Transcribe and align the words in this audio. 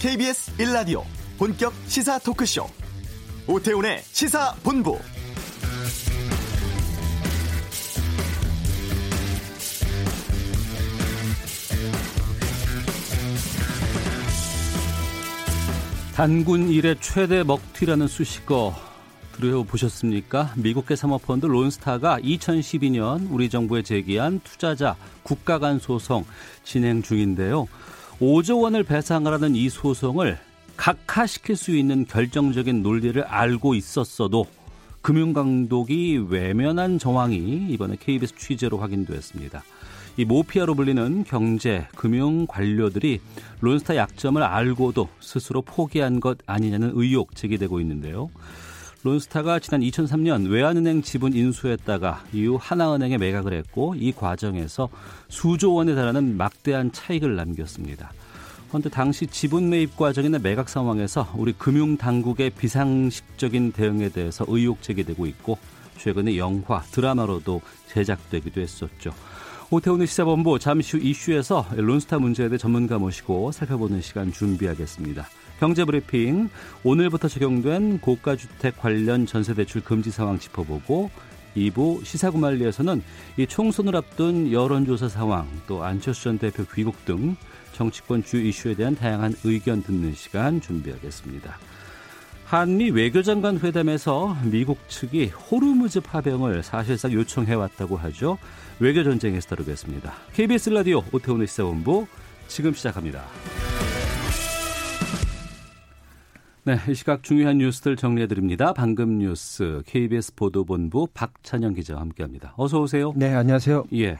KBS 0.00 0.56
1라디오 0.58 1.02
본격 1.38 1.72
시사 1.88 2.20
토크쇼 2.20 2.68
오태훈의 3.48 4.00
시사본부 4.04 4.96
단군 16.14 16.68
일의 16.68 16.94
최대 17.00 17.42
먹튀라는 17.42 18.06
수식어 18.06 18.76
들어보셨습니까? 19.32 20.52
미국계 20.56 20.94
사모펀드 20.94 21.46
론스타가 21.46 22.20
2012년 22.20 23.28
우리 23.32 23.50
정부에 23.50 23.82
제기한 23.82 24.40
투자자 24.44 24.96
국가 25.24 25.58
간 25.58 25.78
소송 25.78 26.24
진행 26.62 27.02
중인데요. 27.02 27.66
5조 28.20 28.62
원을 28.62 28.82
배상하라는 28.82 29.54
이 29.54 29.68
소송을 29.68 30.38
각하시킬 30.76 31.54
수 31.54 31.76
있는 31.76 32.04
결정적인 32.04 32.82
논리를 32.82 33.22
알고 33.22 33.74
있었어도 33.74 34.46
금융감독이 35.02 36.26
외면한 36.28 36.98
정황이 36.98 37.68
이번에 37.70 37.96
KBS 37.98 38.34
취재로 38.36 38.78
확인됐습니다. 38.78 39.62
이 40.16 40.24
모피아로 40.24 40.74
불리는 40.74 41.22
경제, 41.24 41.86
금융 41.94 42.48
관료들이 42.48 43.20
론스타 43.60 43.94
약점을 43.94 44.42
알고도 44.42 45.08
스스로 45.20 45.62
포기한 45.62 46.18
것 46.18 46.38
아니냐는 46.44 46.90
의혹 46.94 47.36
제기되고 47.36 47.80
있는데요. 47.80 48.30
론스타가 49.04 49.60
지난 49.60 49.80
2003년 49.80 50.50
외환은행 50.50 51.02
지분 51.02 51.32
인수했다가 51.32 52.24
이후 52.32 52.58
하나은행에 52.60 53.16
매각을 53.18 53.52
했고 53.52 53.94
이 53.94 54.10
과정에서 54.10 54.88
수조 55.28 55.72
원에 55.74 55.94
달하는 55.94 56.36
막대한 56.36 56.90
차익을 56.90 57.36
남겼습니다. 57.36 58.12
그런데 58.68 58.90
당시 58.90 59.28
지분 59.28 59.70
매입 59.70 59.96
과정이나 59.96 60.38
매각 60.40 60.68
상황에서 60.68 61.32
우리 61.36 61.52
금융 61.52 61.96
당국의 61.96 62.50
비상식적인 62.50 63.72
대응에 63.72 64.08
대해서 64.08 64.44
의혹 64.48 64.82
제기되고 64.82 65.26
있고 65.26 65.58
최근에 65.96 66.36
영화, 66.36 66.80
드라마로도 66.90 67.60
제작되기도 67.86 68.60
했었죠. 68.60 69.12
오태훈의 69.70 70.06
시사본부 70.06 70.58
잠시 70.58 70.96
후 70.96 71.02
이슈에서 71.02 71.66
론스타 71.76 72.18
문제에 72.18 72.48
대해 72.48 72.58
전문가 72.58 72.98
모시고 72.98 73.52
살펴보는 73.52 74.00
시간 74.00 74.32
준비하겠습니다. 74.32 75.26
경제브리핑 75.60 76.48
오늘부터 76.84 77.28
적용된 77.28 78.00
고가주택 78.00 78.78
관련 78.78 79.26
전세대출 79.26 79.82
금지 79.82 80.10
상황 80.10 80.38
짚어보고 80.38 81.10
2부 81.56 82.04
시사구말리에서는 82.04 83.02
이 83.36 83.46
총선을 83.46 83.96
앞둔 83.96 84.52
여론조사 84.52 85.08
상황 85.08 85.48
또 85.66 85.84
안철수 85.84 86.24
전 86.24 86.38
대표 86.38 86.64
귀국 86.74 87.04
등 87.04 87.36
정치권 87.72 88.24
주 88.24 88.40
이슈에 88.40 88.74
대한 88.74 88.94
다양한 88.94 89.34
의견 89.44 89.82
듣는 89.82 90.14
시간 90.14 90.60
준비하겠습니다. 90.60 91.58
한미 92.44 92.90
외교장관 92.90 93.58
회담에서 93.60 94.36
미국 94.44 94.78
측이 94.88 95.26
호르무즈 95.26 96.00
파병을 96.00 96.62
사실상 96.62 97.12
요청해왔다고 97.12 97.96
하죠. 97.98 98.38
외교 98.80 99.04
전쟁에서 99.04 99.48
다루겠습니다. 99.48 100.14
KBS 100.32 100.70
라디오 100.70 101.02
오태훈의 101.12 101.46
시사본부 101.46 102.06
지금 102.46 102.72
시작합니다. 102.72 103.24
네, 106.68 106.76
이 106.86 106.94
시각 106.94 107.22
중요한 107.22 107.56
뉴스들 107.56 107.96
정리해 107.96 108.26
드립니다. 108.26 108.74
방금 108.74 109.16
뉴스 109.16 109.82
KBS 109.86 110.34
보도본부 110.34 111.08
박찬영 111.14 111.72
기자와 111.72 111.98
함께합니다. 112.02 112.52
어서 112.58 112.82
오세요. 112.82 113.14
네, 113.16 113.32
안녕하세요. 113.32 113.84
예. 113.94 114.18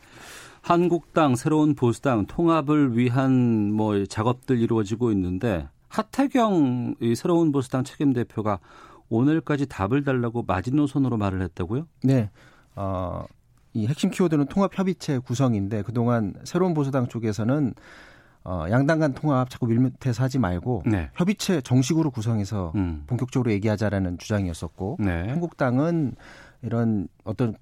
한국당 0.63 1.37
새로운 1.37 1.75
보수당 1.75 2.25
통합을 2.25 2.97
위한 2.97 3.71
뭐 3.71 4.03
작업들 4.07 4.59
이루어지고 4.61 5.13
있는데 5.13 5.69
하태경 5.89 6.95
이 7.03 7.15
새로운 7.15 7.53
보수당 7.53 7.85
책임 7.85 8.15
대표가 8.15 8.61
오늘까지 9.11 9.67
답을 9.67 10.03
달라고 10.03 10.43
마지노선으로 10.45 11.19
말을 11.19 11.43
했다고요? 11.43 11.87
네. 12.03 12.31
어, 12.77 13.27
이 13.75 13.87
핵심 13.87 14.09
키워드는 14.09 14.47
통합 14.47 14.71
협의체 14.79 15.19
구성인데 15.19 15.83
그동안 15.83 16.33
새로운 16.45 16.73
보수당 16.73 17.09
쪽에서는 17.09 17.75
어, 18.49 18.65
양당 18.71 18.99
간 18.99 19.13
통합 19.13 19.51
자꾸 19.51 19.67
밀밑에서 19.67 20.23
하지 20.23 20.39
말고 20.39 20.85
네. 20.87 21.11
협의체 21.15 21.61
정식으로 21.61 22.11
구성해서 22.11 22.73
음. 22.77 23.05
본격적으로 23.07 23.53
얘기하자라는 23.53 24.17
주장이었었고 24.17 24.97
네. 25.01 25.29
한국당은 25.29 26.15
이런 26.63 27.09
어떤 27.25 27.55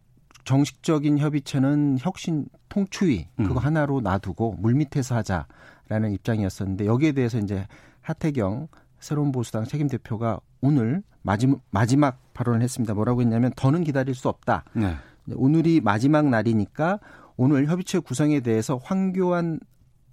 정식적인 0.44 1.18
협의체는 1.18 1.98
혁신 1.98 2.46
통추위 2.68 3.26
그거 3.36 3.54
음. 3.54 3.58
하나로 3.58 4.00
놔두고 4.00 4.58
물밑에서 4.60 5.16
하자라는 5.16 6.12
입장이었었는데 6.12 6.86
여기에 6.86 7.12
대해서 7.12 7.38
이제 7.38 7.66
하태경 8.02 8.68
새로운 9.00 9.32
보수당 9.32 9.64
책임 9.64 9.88
대표가 9.88 10.38
오늘 10.60 11.02
마지막, 11.22 11.58
마지막 11.72 12.32
발언을 12.32 12.62
했습니다. 12.62 12.94
뭐라고 12.94 13.22
했냐면 13.22 13.50
더는 13.56 13.82
기다릴 13.82 14.14
수 14.14 14.28
없다. 14.28 14.62
네. 14.72 14.94
오늘이 15.34 15.80
마지막 15.80 16.28
날이니까 16.28 17.00
오늘 17.36 17.66
협의체 17.66 17.98
구성에 17.98 18.38
대해서 18.38 18.78
황교안 18.80 19.58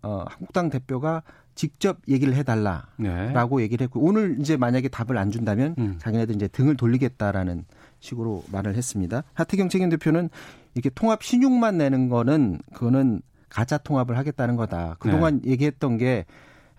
어, 0.04 0.26
한국당 0.28 0.70
대표가 0.70 1.24
직접 1.56 1.98
얘기를 2.08 2.36
해달라라고 2.36 3.58
네. 3.58 3.64
얘기를 3.64 3.84
했고 3.86 4.00
오늘 4.02 4.38
이제 4.40 4.58
만약에 4.58 4.90
답을 4.90 5.18
안 5.18 5.32
준다면 5.32 5.76
음. 5.78 5.96
자기네들 6.00 6.36
이제 6.36 6.48
등을 6.48 6.76
돌리겠다라는 6.76 7.66
식으로 8.00 8.44
말을 8.52 8.76
했습니다. 8.76 9.24
하태경 9.34 9.70
책임 9.70 9.90
대표는 9.90 10.30
이렇게 10.74 10.90
통합 10.90 11.24
신용만 11.24 11.78
내는 11.78 12.10
거는 12.10 12.60
그거는 12.74 13.22
가짜 13.50 13.78
통합을 13.78 14.18
하겠다는 14.18 14.56
거다. 14.56 14.96
그동안 15.00 15.42
네. 15.42 15.52
얘기했던 15.52 15.98
게 15.98 16.26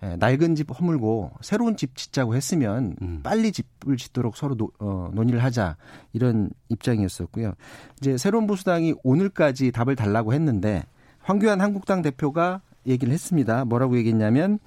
낡은 0.01 0.55
집 0.55 0.69
허물고 0.77 1.31
새로운 1.41 1.77
집 1.77 1.95
짓자고 1.95 2.35
했으면 2.35 2.95
음. 3.01 3.21
빨리 3.23 3.51
집을 3.51 3.97
짓도록 3.97 4.35
서로 4.35 4.55
노, 4.55 4.71
어, 4.79 5.09
논의를 5.13 5.41
하자 5.43 5.77
이런 6.13 6.49
입장이었었고요. 6.69 7.53
이제 7.99 8.17
새로운 8.17 8.45
보수당이 8.45 8.93
오늘까지 9.03 9.71
답을 9.71 9.95
달라고 9.95 10.33
했는데 10.33 10.83
황교안 11.21 11.61
한국당 11.61 12.01
대표가 12.01 12.61
얘기를 12.87 13.13
했습니다. 13.13 13.65
뭐라고 13.65 13.97
얘기했냐면 13.97 14.59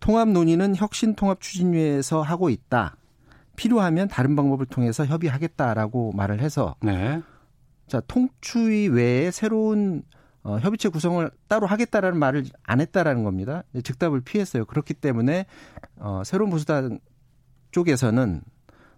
통합 0.00 0.28
논의는 0.28 0.76
혁신 0.76 1.14
통합 1.14 1.40
추진위에서 1.40 2.22
하고 2.22 2.50
있다. 2.50 2.96
필요하면 3.56 4.08
다른 4.08 4.36
방법을 4.36 4.66
통해서 4.66 5.04
협의하겠다라고 5.04 6.12
말을 6.12 6.40
해서 6.40 6.74
네. 6.82 7.20
자 7.86 8.00
통추위 8.00 8.88
외에 8.88 9.30
새로운 9.30 10.02
어, 10.42 10.58
협의체 10.58 10.88
구성을 10.88 11.30
따로 11.48 11.66
하겠다라는 11.66 12.18
말을 12.18 12.44
안 12.62 12.80
했다라는 12.80 13.24
겁니다. 13.24 13.62
즉답을 13.82 14.22
피했어요. 14.22 14.64
그렇기 14.64 14.94
때문에 14.94 15.44
어, 15.96 16.22
새로운 16.24 16.50
보수당 16.50 16.98
쪽에서는 17.72 18.40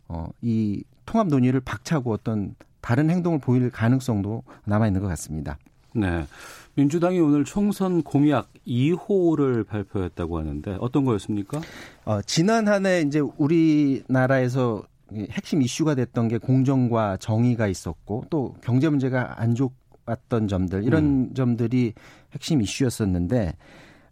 어, 0.09 0.29
이 0.41 0.85
통합 1.05 1.27
논의를 1.27 1.61
박차고 1.61 2.13
어떤 2.13 2.55
다른 2.81 3.11
행동을 3.11 3.39
보일 3.39 3.71
가능성도 3.71 4.45
남아 4.65 4.87
있는 4.87 5.01
것 5.01 5.09
같습니다. 5.09 5.59
네. 5.95 6.27
민주당이 6.75 7.21
오늘 7.21 7.45
총선 7.45 8.03
공약 8.03 8.49
2호를 8.67 9.67
발표했다고 9.67 10.39
하는데 10.39 10.77
어떤 10.81 11.05
거였습니까? 11.05 11.61
어, 12.05 12.23
지난 12.23 12.67
한 12.69 12.87
해 12.87 13.03
이제 13.03 13.21
우리나라에서 13.21 14.83
핵심 15.31 15.61
이슈가 15.61 15.95
됐던 15.95 16.29
게 16.29 16.39
공정과 16.39 17.19
정의가 17.19 17.67
있었고 17.67 18.25
또 18.31 18.55
경제 18.63 18.89
문제가 18.89 19.41
안 19.41 19.55
좋았던 19.55 20.49
점들 20.49 20.85
이런 20.85 21.05
음. 21.05 21.35
점들이 21.35 21.93
핵심 22.33 22.63
이슈였었는데 22.63 23.55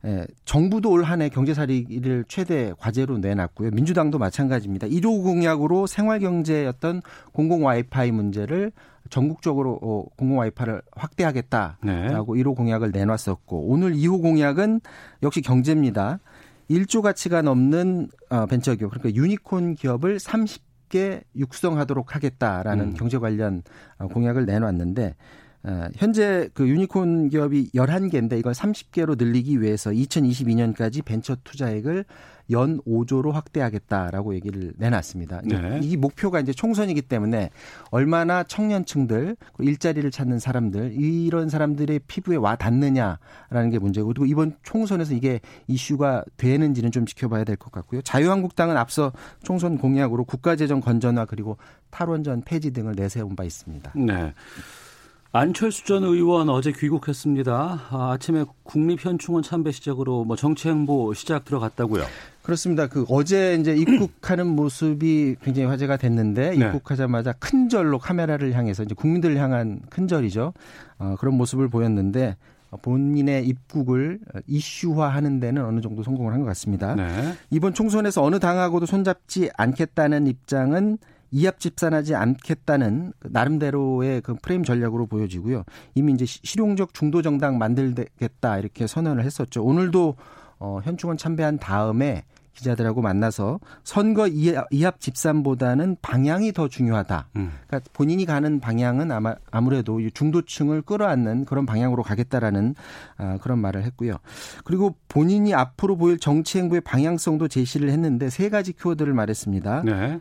예, 0.04 0.26
정부도 0.44 0.90
올 0.90 1.02
한해 1.02 1.28
경제살이를 1.28 2.24
최대 2.26 2.72
과제로 2.78 3.18
내놨고요. 3.18 3.70
민주당도 3.72 4.18
마찬가지입니다. 4.18 4.86
1호 4.86 5.22
공약으로 5.22 5.86
생활경제였던 5.86 7.02
공공 7.32 7.66
와이파이 7.66 8.10
문제를 8.10 8.72
전국적으로 9.10 9.78
어, 9.82 10.04
공공 10.16 10.38
와이파이를 10.38 10.82
확대하겠다라고 10.92 11.78
네. 11.84 12.42
1호 12.42 12.56
공약을 12.56 12.92
내놨었고 12.92 13.68
오늘 13.68 13.92
2호 13.92 14.22
공약은 14.22 14.80
역시 15.22 15.42
경제입니다. 15.42 16.18
1조 16.70 17.02
가치가 17.02 17.42
넘는 17.42 18.08
어, 18.30 18.46
벤처 18.46 18.74
기업 18.76 18.92
그러니까 18.92 19.20
유니콘 19.20 19.74
기업을 19.74 20.18
30개 20.18 21.22
육성하도록 21.36 22.14
하겠다라는 22.14 22.84
음. 22.86 22.94
경제 22.94 23.18
관련 23.18 23.62
어, 23.98 24.06
공약을 24.06 24.46
내놨는데 24.46 25.08
어, 25.08 25.14
현재 25.96 26.48
그 26.54 26.68
유니콘 26.68 27.28
기업이 27.28 27.70
11개인데 27.74 28.38
이걸 28.38 28.52
30개로 28.52 29.18
늘리기 29.18 29.60
위해서 29.60 29.90
2022년까지 29.90 31.04
벤처 31.04 31.36
투자액을 31.44 32.04
연 32.52 32.80
5조로 32.80 33.30
확대하겠다라고 33.30 34.34
얘기를 34.34 34.72
내놨습니다. 34.76 35.42
네. 35.44 35.78
이 35.82 35.96
목표가 35.96 36.40
이제 36.40 36.52
총선이기 36.52 37.02
때문에 37.02 37.50
얼마나 37.92 38.42
청년층들 38.42 39.36
일자리를 39.60 40.10
찾는 40.10 40.40
사람들 40.40 40.94
이런 40.94 41.48
사람들의 41.48 42.00
피부에 42.08 42.34
와 42.36 42.56
닿느냐라는 42.56 43.70
게 43.70 43.78
문제고 43.78 44.08
그리고 44.08 44.26
이번 44.26 44.56
총선에서 44.64 45.14
이게 45.14 45.40
이슈가 45.68 46.24
되는지는 46.38 46.90
좀 46.90 47.06
지켜봐야 47.06 47.44
될 47.44 47.56
것 47.56 47.70
같고요. 47.70 48.02
자유한국당은 48.02 48.76
앞서 48.76 49.12
총선 49.44 49.78
공약으로 49.78 50.24
국가재정 50.24 50.80
건전화 50.80 51.26
그리고 51.26 51.56
탈원전 51.90 52.42
폐지 52.42 52.72
등을 52.72 52.94
내세운 52.96 53.36
바 53.36 53.44
있습니다. 53.44 53.92
네. 53.94 54.34
안철수 55.32 55.84
전 55.86 56.02
의원 56.02 56.48
어제 56.48 56.72
귀국했습니다. 56.72 57.80
아, 57.90 58.16
침에 58.18 58.44
국립현충원 58.64 59.44
참배 59.44 59.70
시작으로 59.70 60.24
뭐 60.24 60.34
정치 60.34 60.68
행보 60.68 61.14
시작 61.14 61.44
들어갔다고요? 61.44 62.02
그렇습니다. 62.42 62.88
그 62.88 63.04
어제 63.08 63.54
이제 63.60 63.76
입국하는 63.76 64.48
모습이 64.56 65.36
굉장히 65.40 65.68
화제가 65.68 65.98
됐는데 65.98 66.56
네. 66.56 66.66
입국하자마자 66.66 67.34
큰 67.34 67.68
절로 67.68 68.00
카메라를 68.00 68.54
향해서 68.54 68.82
이제 68.82 68.94
국민들을 68.96 69.36
향한 69.36 69.80
큰 69.88 70.08
절이죠. 70.08 70.52
어, 70.98 71.14
그런 71.20 71.36
모습을 71.36 71.68
보였는데 71.68 72.36
본인의 72.82 73.46
입국을 73.46 74.18
이슈화하는 74.48 75.38
데는 75.38 75.64
어느 75.64 75.80
정도 75.80 76.02
성공을 76.02 76.32
한 76.32 76.40
것 76.40 76.46
같습니다. 76.46 76.96
네. 76.96 77.34
이번 77.50 77.72
총선에서 77.72 78.20
어느 78.24 78.40
당하고도 78.40 78.86
손잡지 78.86 79.48
않겠다는 79.56 80.26
입장은 80.26 80.98
이합 81.30 81.60
집산하지 81.60 82.14
않겠다는 82.14 83.12
그 83.18 83.28
나름대로의 83.30 84.20
그 84.20 84.34
프레임 84.42 84.64
전략으로 84.64 85.06
보여지고요. 85.06 85.64
이미 85.94 86.12
이제 86.12 86.24
실용적 86.26 86.94
중도 86.94 87.22
정당 87.22 87.58
만들겠다 87.58 88.58
이렇게 88.58 88.86
선언을 88.86 89.24
했었죠. 89.24 89.64
오늘도 89.64 90.16
어, 90.58 90.80
현충원 90.84 91.16
참배한 91.16 91.58
다음에 91.58 92.24
기자들하고 92.52 93.00
만나서 93.00 93.60
선거 93.84 94.26
이합 94.26 95.00
집산보다는 95.00 95.96
방향이 96.02 96.52
더 96.52 96.68
중요하다. 96.68 97.28
음. 97.36 97.52
그러니까 97.66 97.90
본인이 97.92 98.26
가는 98.26 98.60
방향은 98.60 99.10
아마 99.12 99.34
아무래도 99.50 100.00
중도층을 100.12 100.82
끌어안는 100.82 101.44
그런 101.46 101.64
방향으로 101.64 102.02
가겠다라는 102.02 102.74
아, 103.16 103.38
그런 103.40 103.60
말을 103.60 103.84
했고요. 103.84 104.16
그리고 104.64 104.96
본인이 105.08 105.54
앞으로 105.54 105.96
보일 105.96 106.18
정치 106.18 106.58
행보의 106.58 106.82
방향성도 106.82 107.48
제시를 107.48 107.88
했는데 107.90 108.28
세 108.28 108.48
가지 108.48 108.72
키워드를 108.72 109.14
말했습니다. 109.14 109.82
네. 109.84 110.20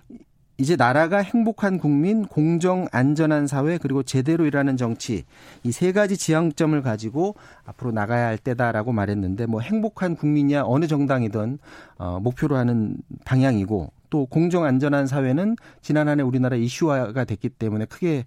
이제 0.60 0.76
나라가 0.76 1.20
행복한 1.20 1.78
국민, 1.78 2.26
공정 2.26 2.86
안전한 2.92 3.48
사회 3.48 3.78
그리고 3.78 4.04
제대로 4.04 4.46
일하는 4.46 4.78
정치 4.78 5.24
이 5.64 5.72
세 5.72 5.94
가지 5.94 6.18
지향점을 6.18 6.82
가지고 6.82 7.36
앞으로 7.66 7.92
나가야 7.92 8.28
할 8.28 8.38
때다라고 8.38 8.92
말했는데 8.92 9.46
뭐 9.46 9.62
행복한 9.62 10.16
국민이야 10.18 10.64
어느 10.66 10.88
정당이든 10.88 11.60
어 11.98 12.20
목표로 12.20 12.58
하는 12.58 12.98
방향이고 13.24 13.94
또 14.10 14.26
공정 14.26 14.64
안전한 14.66 15.08
사회는 15.08 15.56
지난 15.82 16.08
한 16.10 16.20
해 16.20 16.24
우리나라 16.24 16.58
이슈화가 16.58 17.24
됐기 17.24 17.50
때문에 17.50 17.86
크게 17.86 18.26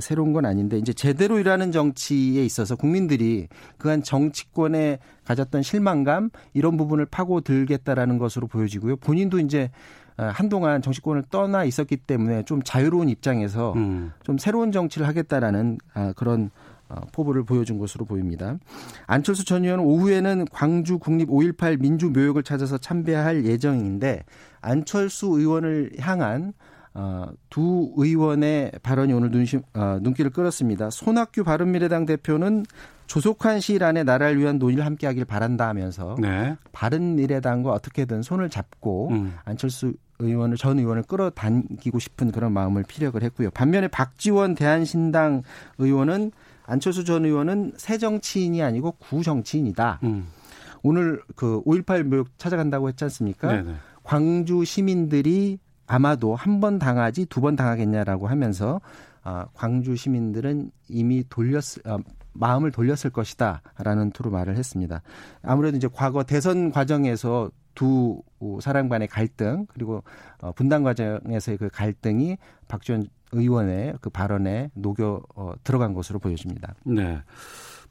새로운 0.00 0.32
건 0.32 0.44
아닌데 0.44 0.78
이제 0.78 0.92
제대로 0.92 1.38
일하는 1.40 1.72
정치에 1.72 2.44
있어서 2.44 2.76
국민들이 2.76 3.48
그한 3.78 4.02
정치권에 4.02 4.98
가졌던 5.24 5.62
실망감 5.62 6.30
이런 6.52 6.76
부분을 6.76 7.06
파고들겠다라는 7.06 8.18
것으로 8.18 8.46
보여지고요. 8.46 8.96
본인도 8.96 9.40
이제 9.40 9.70
어, 9.70 10.01
한동안 10.16 10.82
정치권을 10.82 11.24
떠나 11.30 11.64
있었기 11.64 11.96
때문에 11.96 12.44
좀 12.44 12.62
자유로운 12.62 13.08
입장에서 13.08 13.72
음. 13.74 14.12
좀 14.22 14.38
새로운 14.38 14.72
정치를 14.72 15.06
하겠다라는 15.08 15.78
아, 15.94 16.12
그런 16.16 16.50
어, 16.88 17.00
포부를 17.12 17.44
보여준 17.44 17.78
것으로 17.78 18.04
보입니다. 18.04 18.58
안철수 19.06 19.44
전 19.44 19.64
의원은 19.64 19.84
오후에는 19.84 20.46
광주 20.52 20.98
국립 20.98 21.28
5.18 21.28 21.80
민주묘역을 21.80 22.42
찾아서 22.42 22.76
참배할 22.76 23.46
예정인데 23.46 24.24
안철수 24.60 25.26
의원을 25.28 25.92
향한 25.98 26.52
어, 26.94 27.30
두 27.48 27.92
의원의 27.96 28.72
발언이 28.82 29.14
오늘 29.14 29.30
눈심, 29.30 29.62
어, 29.72 29.98
눈길을 30.02 30.30
끌었습니다. 30.30 30.90
손학규 30.90 31.44
바른미래당 31.44 32.04
대표는 32.04 32.66
조속한 33.12 33.60
시일 33.60 33.84
안에 33.84 34.04
나라를 34.04 34.38
위한 34.38 34.58
논의를 34.58 34.86
함께 34.86 35.06
하길 35.06 35.26
바란다 35.26 35.68
하면서 35.68 36.16
네. 36.18 36.56
바른미래당과 36.72 37.70
어떻게든 37.70 38.22
손을 38.22 38.48
잡고 38.48 39.10
음. 39.10 39.34
안철수 39.44 39.92
의원을 40.18 40.56
전 40.56 40.78
의원을 40.78 41.02
끌어당기고 41.02 41.98
싶은 41.98 42.32
그런 42.32 42.52
마음을 42.52 42.84
피력을 42.84 43.22
했고요. 43.22 43.50
반면에 43.50 43.88
박지원 43.88 44.54
대한신당 44.54 45.42
의원은 45.76 46.32
안철수 46.64 47.04
전 47.04 47.26
의원은 47.26 47.74
새 47.76 47.98
정치인이 47.98 48.62
아니고 48.62 48.92
구 48.92 49.22
정치인이다. 49.22 49.98
음. 50.04 50.28
오늘 50.82 51.20
그 51.36 51.62
5.18 51.64 52.04
묘역 52.04 52.38
찾아간다고 52.38 52.88
했지 52.88 53.04
않습니까? 53.04 53.48
네네. 53.52 53.74
광주 54.04 54.64
시민들이 54.64 55.58
아마도 55.86 56.34
한 56.34 56.60
번 56.60 56.78
당하지 56.78 57.26
두 57.26 57.42
번 57.42 57.56
당하겠냐라고 57.56 58.26
하면서 58.28 58.80
아, 59.22 59.44
광주 59.52 59.96
시민들은 59.96 60.70
이미 60.88 61.24
돌렸을 61.28 61.82
아, 61.84 61.98
마음을 62.32 62.70
돌렸을 62.70 63.10
것이다라는 63.12 64.10
투로 64.12 64.30
말을 64.30 64.56
했습니다. 64.56 65.02
아무래도 65.42 65.76
이제 65.76 65.88
과거 65.92 66.22
대선 66.24 66.70
과정에서 66.70 67.50
두 67.74 68.22
사람 68.60 68.88
간의 68.88 69.08
갈등 69.08 69.66
그리고 69.72 70.02
어, 70.40 70.52
분당 70.52 70.82
과정에서의 70.82 71.58
그 71.58 71.68
갈등이 71.70 72.36
박지원 72.68 73.06
의원의 73.32 73.94
그 74.00 74.10
발언에 74.10 74.70
녹여 74.74 75.22
어, 75.34 75.52
들어간 75.64 75.94
것으로 75.94 76.18
보여집니다. 76.18 76.74
네. 76.84 77.18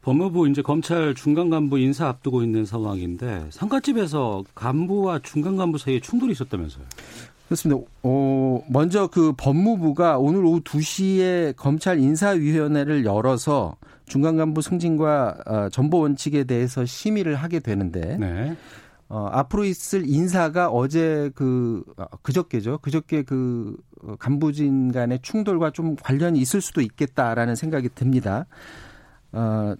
법무부 0.01 0.49
이제 0.49 0.61
검찰 0.61 1.13
중간 1.13 1.49
간부 1.49 1.77
인사 1.77 2.07
앞두고 2.07 2.41
있는 2.41 2.65
상황인데 2.65 3.47
상가집에서 3.51 4.44
간부와 4.55 5.19
중간 5.19 5.57
간부 5.57 5.77
사이에 5.77 5.99
충돌이 5.99 6.31
있었다면서요? 6.31 6.83
그렇습니다. 7.45 7.81
어, 8.03 8.63
먼저 8.69 9.07
그 9.07 9.33
법무부가 9.37 10.17
오늘 10.17 10.45
오후 10.45 10.61
2시에 10.61 11.55
검찰 11.55 11.99
인사위원회를 11.99 13.05
열어서 13.05 13.75
중간 14.11 14.35
간부 14.35 14.61
승진과 14.61 15.37
어, 15.45 15.69
전보 15.69 15.99
원칙에 15.99 16.43
대해서 16.43 16.85
심의를 16.85 17.35
하게 17.35 17.61
되는데 17.61 18.17
네. 18.17 18.57
어, 19.07 19.29
앞으로 19.31 19.63
있을 19.63 20.03
인사가 20.05 20.67
어제 20.67 21.31
그 21.33 21.81
어, 21.95 22.03
그저께죠. 22.21 22.79
그저께 22.79 23.23
그 23.23 23.77
어, 24.03 24.17
간부진 24.17 24.91
간의 24.91 25.19
충돌과 25.21 25.71
좀 25.71 25.95
관련이 25.95 26.39
있을 26.39 26.59
수도 26.59 26.81
있겠다라는 26.81 27.55
생각이 27.55 27.87
듭니다. 27.95 28.47
어, 29.31 29.75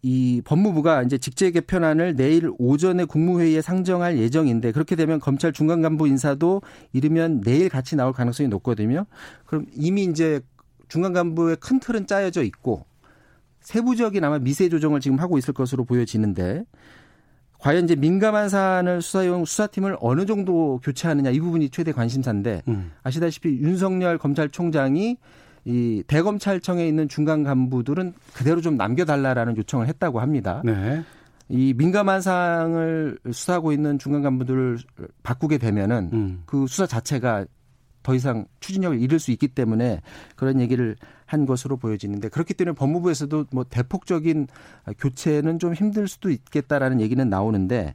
이 0.00 0.42
법무부가 0.44 1.02
이제 1.02 1.18
직제 1.18 1.50
개편안을 1.50 2.14
내일 2.14 2.52
오전에 2.58 3.04
국무회의에 3.04 3.62
상정할 3.62 4.16
예정인데 4.16 4.70
그렇게 4.70 4.94
되면 4.94 5.18
검찰 5.18 5.52
중간 5.52 5.82
간부 5.82 6.06
인사도 6.06 6.62
이르면 6.92 7.40
내일 7.40 7.68
같이 7.68 7.96
나올 7.96 8.12
가능성이 8.12 8.48
높거든요. 8.48 9.06
그럼 9.44 9.66
이미 9.74 10.04
이제 10.04 10.40
중간 10.86 11.12
간부의 11.12 11.56
큰 11.56 11.80
틀은 11.80 12.06
짜여져 12.06 12.44
있고 12.44 12.84
세부적인 13.66 14.22
아마 14.22 14.38
미세 14.38 14.68
조정을 14.68 15.00
지금 15.00 15.18
하고 15.18 15.38
있을 15.38 15.52
것으로 15.52 15.84
보여지는데 15.84 16.64
과연 17.58 17.82
이제 17.82 17.96
민감한 17.96 18.48
사안을 18.48 19.02
수사용 19.02 19.44
수사팀을 19.44 19.96
어느 20.00 20.24
정도 20.24 20.78
교체하느냐 20.84 21.30
이 21.30 21.40
부분이 21.40 21.70
최대 21.70 21.90
관심사인데 21.90 22.62
음. 22.68 22.92
아시다시피 23.02 23.48
윤석열 23.58 24.18
검찰총장이 24.18 25.16
이 25.64 26.04
대검찰청에 26.06 26.86
있는 26.86 27.08
중간 27.08 27.42
간부들은 27.42 28.12
그대로 28.34 28.60
좀 28.60 28.76
남겨달라라는 28.76 29.56
요청을 29.56 29.88
했다고 29.88 30.20
합니다. 30.20 30.62
네. 30.64 31.02
이 31.48 31.74
민감한 31.76 32.20
사항을 32.20 33.18
수사하고 33.32 33.72
있는 33.72 33.98
중간 33.98 34.22
간부들을 34.22 34.78
바꾸게 35.24 35.58
되면은 35.58 36.10
음. 36.12 36.42
그 36.46 36.68
수사 36.68 36.86
자체가 36.86 37.46
더 38.04 38.14
이상 38.14 38.46
추진력을 38.60 39.00
잃을 39.00 39.18
수 39.18 39.32
있기 39.32 39.48
때문에 39.48 40.02
그런 40.36 40.60
얘기를 40.60 40.94
한 41.26 41.44
것으로 41.44 41.76
보여지는데 41.76 42.28
그렇기 42.28 42.54
때문에 42.54 42.74
법무부에서도 42.74 43.46
뭐 43.52 43.64
대폭적인 43.64 44.46
교체는 44.98 45.58
좀 45.58 45.74
힘들 45.74 46.08
수도 46.08 46.30
있겠다라는 46.30 47.00
얘기는 47.00 47.28
나오는데 47.28 47.94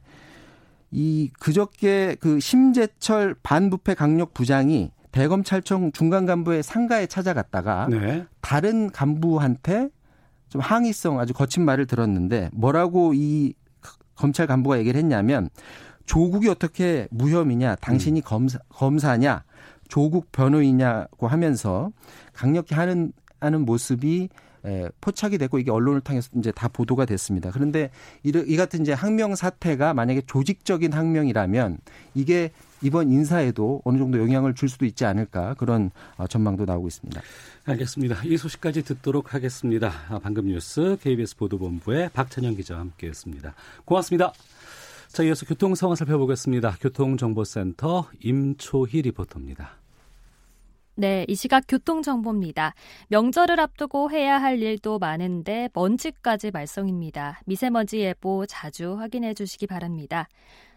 이 0.90 1.30
그저께 1.40 2.16
그 2.20 2.38
심재철 2.38 3.36
반부패 3.42 3.94
강력 3.94 4.34
부장이 4.34 4.92
대검찰청 5.10 5.92
중간 5.92 6.26
간부의 6.26 6.62
상가에 6.62 7.06
찾아갔다가 7.06 7.88
네. 7.90 8.26
다른 8.40 8.90
간부한테 8.90 9.88
좀 10.48 10.60
항의성 10.60 11.18
아주 11.18 11.32
거친 11.32 11.64
말을 11.64 11.86
들었는데 11.86 12.50
뭐라고 12.52 13.12
이 13.14 13.54
검찰 14.14 14.46
간부가 14.46 14.78
얘기를 14.78 14.98
했냐면 14.98 15.48
조국이 16.04 16.48
어떻게 16.48 17.08
무혐의냐 17.10 17.76
당신이 17.76 18.20
음. 18.20 18.22
검사, 18.24 18.58
검사냐 18.68 19.44
조국 19.92 20.32
변호이냐고 20.32 21.28
하면서 21.28 21.90
강력히 22.32 22.74
하는 22.74 23.12
하는 23.40 23.66
모습이 23.66 24.30
에, 24.64 24.88
포착이 25.02 25.36
됐고 25.36 25.58
이게 25.58 25.70
언론을 25.70 26.00
통해서 26.00 26.30
이제 26.34 26.50
다 26.50 26.68
보도가 26.68 27.04
됐습니다. 27.04 27.50
그런데 27.50 27.90
이, 28.22 28.32
이 28.46 28.56
같은 28.56 28.80
이제 28.80 28.94
항명 28.94 29.34
사태가 29.34 29.92
만약에 29.92 30.22
조직적인 30.22 30.94
항명이라면 30.94 31.76
이게 32.14 32.52
이번 32.80 33.12
인사에도 33.12 33.82
어느 33.84 33.98
정도 33.98 34.18
영향을 34.18 34.54
줄 34.54 34.70
수도 34.70 34.86
있지 34.86 35.04
않을까 35.04 35.52
그런 35.54 35.90
어, 36.16 36.26
전망도 36.26 36.64
나오고 36.64 36.88
있습니다. 36.88 37.20
알겠습니다. 37.66 38.22
이 38.24 38.38
소식까지 38.38 38.84
듣도록 38.84 39.34
하겠습니다. 39.34 39.92
아, 40.08 40.18
방금 40.20 40.46
뉴스 40.46 40.96
KBS 41.02 41.36
보도본부의 41.36 42.12
박찬영 42.14 42.56
기자와 42.56 42.80
함께했습니다. 42.80 43.54
고맙습니다. 43.84 44.32
자, 45.08 45.22
이어서 45.22 45.44
교통 45.44 45.74
상황 45.74 45.96
살펴보겠습니다. 45.96 46.78
교통정보센터 46.80 48.08
임초희 48.22 49.02
리포터입니다. 49.02 49.81
네, 50.94 51.24
이 51.26 51.34
시각 51.34 51.64
교통정보입니다. 51.68 52.74
명절을 53.08 53.58
앞두고 53.58 54.10
해야 54.10 54.40
할 54.40 54.60
일도 54.60 54.98
많은데 54.98 55.70
먼지까지 55.72 56.50
말썽입니다. 56.50 57.40
미세먼지 57.46 58.00
예보 58.00 58.44
자주 58.44 58.98
확인해 58.98 59.32
주시기 59.32 59.66
바랍니다. 59.66 60.28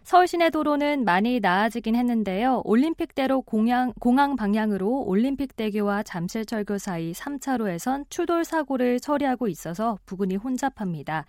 서울 0.03 0.27
시내 0.27 0.51
도로는 0.51 1.03
많이 1.03 1.39
나아지긴 1.39 1.95
했는데요. 1.95 2.61
올림픽대로 2.63 3.41
공항, 3.41 3.91
공항 3.99 4.35
방향으로 4.35 5.03
올림픽대교와 5.05 6.03
잠실철교 6.03 6.77
사이 6.77 7.11
3차로에선 7.11 8.05
추돌 8.09 8.45
사고를 8.45 8.99
처리하고 8.99 9.47
있어서 9.47 9.97
부근이 10.05 10.37
혼잡합니다. 10.37 11.25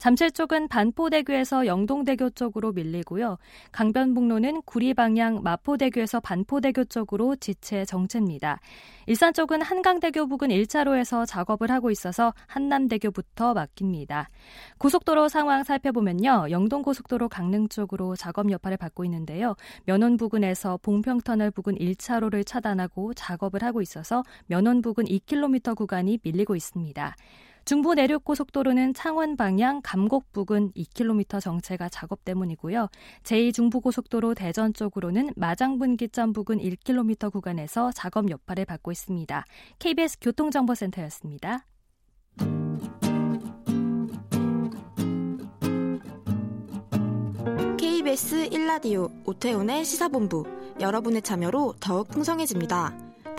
잠실 0.00 0.30
쪽은 0.30 0.68
반포대교에서 0.68 1.66
영동대교 1.66 2.30
쪽으로 2.30 2.72
밀리고요. 2.72 3.36
강변북로는 3.70 4.62
구리 4.62 4.94
방향 4.94 5.42
마포대교에서 5.42 6.20
반포대교 6.20 6.84
쪽으로 6.84 7.36
지체 7.36 7.84
정체입니다. 7.84 8.60
일산 9.04 9.34
쪽은 9.34 9.60
한강대교 9.60 10.26
부근 10.26 10.48
1차로에서 10.48 11.26
작업을 11.26 11.70
하고 11.70 11.90
있어서 11.90 12.32
한남대교부터 12.46 13.52
막힙니다. 13.52 14.30
고속도로 14.78 15.28
상황 15.28 15.64
살펴보면요. 15.64 16.46
영동고속도로 16.50 17.28
강릉 17.28 17.68
쪽으로 17.68 18.16
작업 18.16 18.50
여파를 18.50 18.78
받고 18.78 19.04
있는데요. 19.04 19.54
면원 19.84 20.16
부근에서 20.16 20.78
봉평터널 20.78 21.50
부근 21.50 21.74
1차로를 21.74 22.46
차단하고 22.46 23.12
작업을 23.12 23.62
하고 23.62 23.82
있어서 23.82 24.22
면원 24.46 24.80
부근 24.80 25.04
2km 25.04 25.76
구간이 25.76 26.20
밀리고 26.22 26.56
있습니다. 26.56 27.14
중부 27.70 27.94
내륙고속도로는 27.94 28.94
창원 28.94 29.36
방향 29.36 29.80
감곡 29.84 30.32
부근 30.32 30.72
2km 30.72 31.40
정체가 31.40 31.88
작업 31.88 32.24
때문이고요. 32.24 32.88
제2중부고속도로 33.22 34.34
대전 34.34 34.74
쪽으로는 34.74 35.34
마장분기점 35.36 36.32
부근 36.32 36.58
1km 36.58 37.30
구간에서 37.30 37.92
작업 37.92 38.28
여파를 38.28 38.64
받고 38.64 38.90
있습니다. 38.90 39.44
KBS 39.78 40.18
교통정보센터였습니다. 40.20 41.64
KBS 47.78 48.50
1라디오 48.50 49.12
오태훈의 49.28 49.84
시사본부 49.84 50.44
여러분의 50.80 51.22
참여로 51.22 51.74
더욱 51.78 52.08
풍성해집니다. 52.08 53.09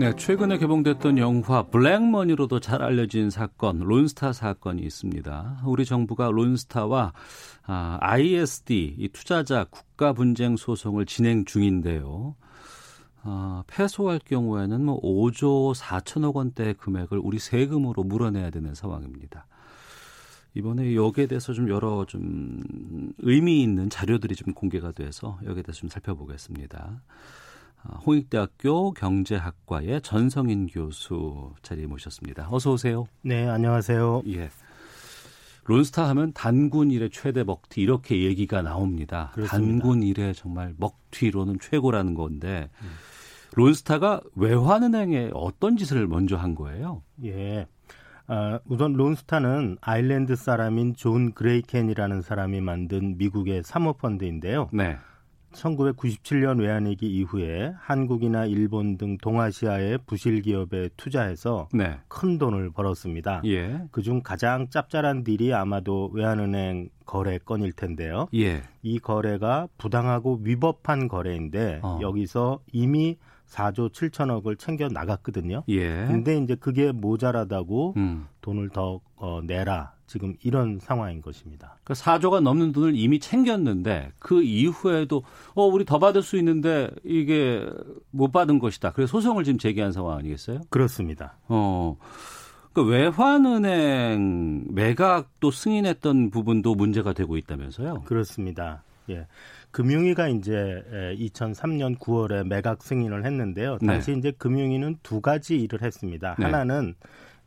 네, 0.00 0.16
최근에 0.16 0.56
개봉됐던 0.56 1.18
영화 1.18 1.62
블랙머니로도 1.64 2.60
잘 2.60 2.80
알려진 2.82 3.28
사건, 3.28 3.80
론스타 3.80 4.32
사건이 4.32 4.80
있습니다. 4.80 5.64
우리 5.66 5.84
정부가 5.84 6.30
론스타와 6.30 7.12
아, 7.66 7.98
ISD, 8.00 8.94
이 8.96 9.08
투자자 9.10 9.64
국가 9.64 10.14
분쟁 10.14 10.56
소송을 10.56 11.04
진행 11.04 11.44
중인데요. 11.44 12.34
아, 13.24 13.62
패소할 13.66 14.20
경우에는 14.24 14.82
뭐 14.82 14.98
5조 15.02 15.78
4천억 15.78 16.34
원대 16.34 16.72
금액을 16.72 17.20
우리 17.22 17.38
세금으로 17.38 18.02
물어내야 18.02 18.48
되는 18.48 18.74
상황입니다. 18.74 19.46
이번에 20.54 20.94
여기에 20.94 21.26
대해서 21.26 21.52
좀 21.52 21.68
여러 21.68 22.06
좀 22.06 22.62
의미 23.18 23.62
있는 23.62 23.90
자료들이 23.90 24.34
좀 24.34 24.54
공개가 24.54 24.92
돼서 24.92 25.38
여기에 25.44 25.62
대해서 25.62 25.80
좀 25.80 25.90
살펴보겠습니다. 25.90 27.02
아, 27.82 27.96
홍익대학교 28.06 28.92
경제학과의 28.92 30.02
전성인 30.02 30.66
교수 30.66 31.52
자리에 31.62 31.86
모셨습니다. 31.86 32.48
어서 32.50 32.72
오세요. 32.72 33.06
네, 33.22 33.48
안녕하세요. 33.48 34.22
예. 34.28 34.50
론스타 35.64 36.08
하면 36.10 36.32
단군 36.32 36.90
이래 36.90 37.10
최대 37.10 37.44
먹튀 37.44 37.80
이렇게 37.80 38.24
얘기가 38.24 38.62
나옵니다. 38.62 39.30
그렇습니다. 39.34 39.82
단군 39.82 40.02
이래 40.02 40.34
정말 40.34 40.74
먹튀로는 40.78 41.58
최고라는 41.60 42.14
건데 42.14 42.70
음. 42.82 42.88
론스타가 43.54 44.20
외환은행에 44.36 45.30
어떤 45.34 45.76
짓을 45.76 46.06
먼저 46.06 46.36
한 46.36 46.54
거예요? 46.54 47.02
예. 47.24 47.66
아, 48.26 48.60
우선 48.64 48.92
론스타는 48.92 49.78
아일랜드 49.80 50.36
사람인 50.36 50.94
존 50.94 51.32
그레이켄이라는 51.32 52.22
사람이 52.22 52.60
만든 52.60 53.16
미국의 53.18 53.62
사모펀드인데요. 53.64 54.68
네. 54.72 54.98
1997년 55.52 56.60
외환위기 56.60 57.06
이후에 57.06 57.72
한국이나 57.78 58.46
일본 58.46 58.96
등 58.96 59.16
동아시아의 59.18 59.98
부실 60.06 60.42
기업에 60.42 60.88
투자해서 60.96 61.68
네. 61.72 61.98
큰 62.08 62.38
돈을 62.38 62.70
벌었습니다. 62.70 63.42
예. 63.46 63.82
그중 63.90 64.22
가장 64.22 64.68
짭짤한 64.68 65.24
deal이 65.24 65.52
아마도 65.52 66.10
외환은행 66.12 66.90
거래 67.04 67.38
건일 67.38 67.72
텐데요. 67.72 68.28
예. 68.34 68.62
이 68.82 68.98
거래가 68.98 69.68
부당하고 69.78 70.40
위법한 70.42 71.08
거래인데 71.08 71.80
어. 71.82 71.98
여기서 72.00 72.60
이미 72.72 73.16
4조 73.48 73.92
7천억을 73.92 74.58
챙겨 74.58 74.88
나갔거든요. 74.88 75.64
예. 75.68 76.06
근데 76.06 76.38
이제 76.38 76.54
그게 76.54 76.92
모자라다고 76.92 77.94
음. 77.96 78.26
돈을 78.40 78.70
더 78.70 79.00
어, 79.16 79.40
내라 79.44 79.92
지금 80.10 80.34
이런 80.42 80.80
상황인 80.80 81.22
것입니다. 81.22 81.76
그러니까 81.84 81.94
4조가 81.94 82.40
넘는 82.40 82.72
돈을 82.72 82.96
이미 82.96 83.20
챙겼는데 83.20 84.10
그 84.18 84.42
이후에도 84.42 85.22
어 85.54 85.66
우리 85.66 85.84
더 85.84 86.00
받을 86.00 86.20
수 86.20 86.36
있는데 86.36 86.90
이게 87.04 87.64
못 88.10 88.32
받은 88.32 88.58
것이다. 88.58 88.90
그래서 88.90 89.12
소송을 89.12 89.44
지금 89.44 89.60
제기한 89.60 89.92
상황 89.92 90.18
아니겠어요? 90.18 90.62
그렇습니다. 90.68 91.36
어. 91.46 91.96
그 92.72 92.84
외환은행 92.84 94.64
매각도 94.70 95.52
승인했던 95.52 96.30
부분도 96.30 96.74
문제가 96.74 97.12
되고 97.12 97.36
있다면서요? 97.36 98.02
그렇습니다. 98.02 98.82
예. 99.10 99.28
금융위가 99.70 100.26
이제 100.26 100.82
2003년 101.20 101.98
9월에 102.00 102.48
매각 102.48 102.82
승인을 102.82 103.24
했는데요. 103.24 103.78
당시 103.78 104.10
네. 104.10 104.18
이제 104.18 104.32
금융위는 104.32 104.98
두 105.04 105.20
가지 105.20 105.56
일을 105.60 105.82
했습니다. 105.82 106.34
네. 106.36 106.46
하나는 106.46 106.96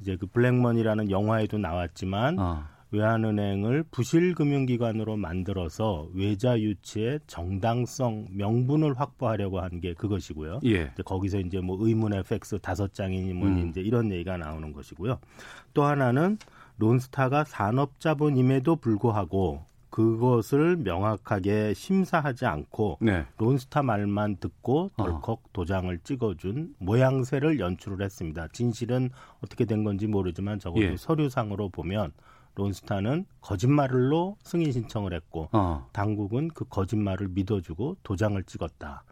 이제 0.04 0.18
그 0.18 0.28
블랙머니라는 0.28 1.10
영화에도 1.10 1.58
나왔지만 1.58 2.38
어. 2.38 2.64
외환은행을 2.92 3.86
부실금융기관으로 3.90 5.16
만들어서 5.18 6.10
외자 6.14 6.60
유치의 6.60 7.22
정당성 7.26 8.28
명분을 8.32 9.00
확보하려고 9.00 9.62
한 9.62 9.80
게 9.80 9.94
그것이고요. 9.96 10.60
예. 10.66 10.92
이제 10.94 11.04
거기서 11.04 11.40
이제 11.40 11.60
뭐 11.60 11.78
의문의 11.80 12.22
팩스 12.24 12.60
다섯 12.60 12.94
장이니 12.94 13.34
뭐니 13.34 13.64
음. 13.64 13.70
이제 13.70 13.82
이런 13.82 14.12
얘기가 14.12 14.38
나오는 14.38 14.72
것이고요. 14.72 15.18
또 15.74 15.84
하나는 15.84 16.38
론스타가 16.78 17.46
산업자본임에도 17.46 18.76
불구하고 18.76 19.66
그것을 19.94 20.78
명확하게 20.78 21.76
심사하지 21.76 22.48
않고 22.48 22.98
네. 23.00 23.28
론스타 23.38 23.84
말만 23.84 24.38
듣고 24.38 24.90
덜컥 24.98 25.30
어. 25.30 25.50
도장을 25.54 25.96
찍어준 26.00 26.74
모양새를 26.80 27.60
연출을 27.60 28.04
했습니다. 28.04 28.48
진실은 28.54 29.12
어떻게 29.44 29.66
된 29.66 29.84
건지 29.84 30.08
모르지만 30.08 30.58
적어도 30.58 30.84
예. 30.84 30.98
서류상으로 30.98 31.70
보면 31.70 32.12
론스타는 32.56 33.26
거짓말로 33.40 34.36
승인 34.42 34.72
신청을 34.72 35.14
했고 35.14 35.50
어. 35.52 35.88
당국은 35.92 36.48
그 36.48 36.66
거짓말을 36.66 37.28
믿어주고 37.28 37.98
도장을 38.02 38.42
찍었다. 38.46 39.04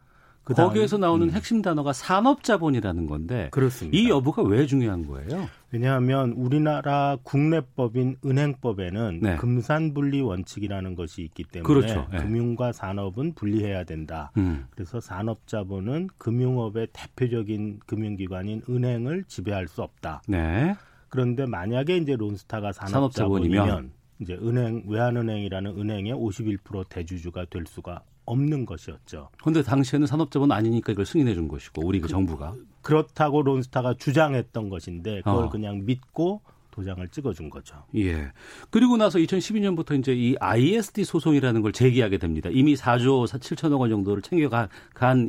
그다음, 0.44 0.70
거기에서 0.70 0.98
나오는 0.98 1.30
음. 1.30 1.32
핵심 1.32 1.62
단어가 1.62 1.94
산업자본이라는 1.94 3.06
건데 3.06 3.50
그렇습니다. 3.52 3.98
이 3.98 4.10
여부가 4.10 4.42
왜 4.42 4.66
중요한 4.66 5.06
거예요? 5.06 5.48
왜냐하면 5.72 6.32
우리나라 6.32 7.18
국내법인 7.24 8.18
은행법에는 8.26 9.20
네. 9.22 9.36
금산분리 9.38 10.22
원칙이라는 10.22 10.96
것이 10.96 11.22
있기 11.24 11.44
때문에 11.44 11.68
그렇죠. 11.68 12.08
네. 12.12 12.18
금융과 12.18 12.72
산업은 12.74 13.36
분리해야 13.36 13.84
된다. 13.84 14.32
음. 14.38 14.66
그래서 14.72 15.00
산업자본은 15.00 16.10
금융업의 16.18 16.88
대표적인 16.92 17.80
금융기관인 17.86 18.64
은행을 18.68 19.26
지배할 19.28 19.68
수 19.68 19.82
없다. 19.84 20.24
네. 20.28 20.76
그런데 21.10 21.46
만약에 21.46 21.98
이제 21.98 22.16
론스타가 22.16 22.72
산업자본이면, 22.72 23.68
산업자본이면 23.68 23.92
이제 24.22 24.34
은행 24.36 24.84
외환은행이라는 24.88 25.78
은행의 25.78 26.14
51% 26.14 26.90
대주주가 26.90 27.46
될 27.46 27.66
수가 27.68 28.02
없는 28.26 28.66
것이었죠. 28.66 29.30
그런데 29.40 29.64
당시에는 29.64 30.08
산업자본 30.08 30.52
아니니까 30.52 30.94
이걸 30.94 31.06
승인해 31.06 31.34
준 31.34 31.48
것이고 31.48 31.86
우리 31.86 32.00
그, 32.00 32.08
그 32.08 32.12
정부가 32.12 32.54
그렇다고 32.82 33.42
론스타가 33.42 33.96
주장했던 33.96 34.70
것인데 34.70 35.22
그걸 35.22 35.46
어. 35.46 35.50
그냥 35.50 35.86
믿고 35.86 36.42
도장을 36.72 37.06
찍어준 37.10 37.50
거죠. 37.50 37.84
예. 37.96 38.32
그리고 38.70 38.98
나서 38.98 39.20
2012년부터 39.20 40.00
이제 40.00 40.14
이 40.14 40.36
ISD 40.40 41.04
소송이라는 41.04 41.62
걸 41.62 41.74
제기하게 41.74 42.18
됩니다. 42.18 42.50
이미 42.52 42.76
4조 42.76 43.28
7천억 43.28 43.80
원 43.80 43.90
정도를 43.90 44.24
챙겨간 44.24 44.70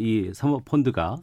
이 0.00 0.30
사모펀드가 0.32 1.16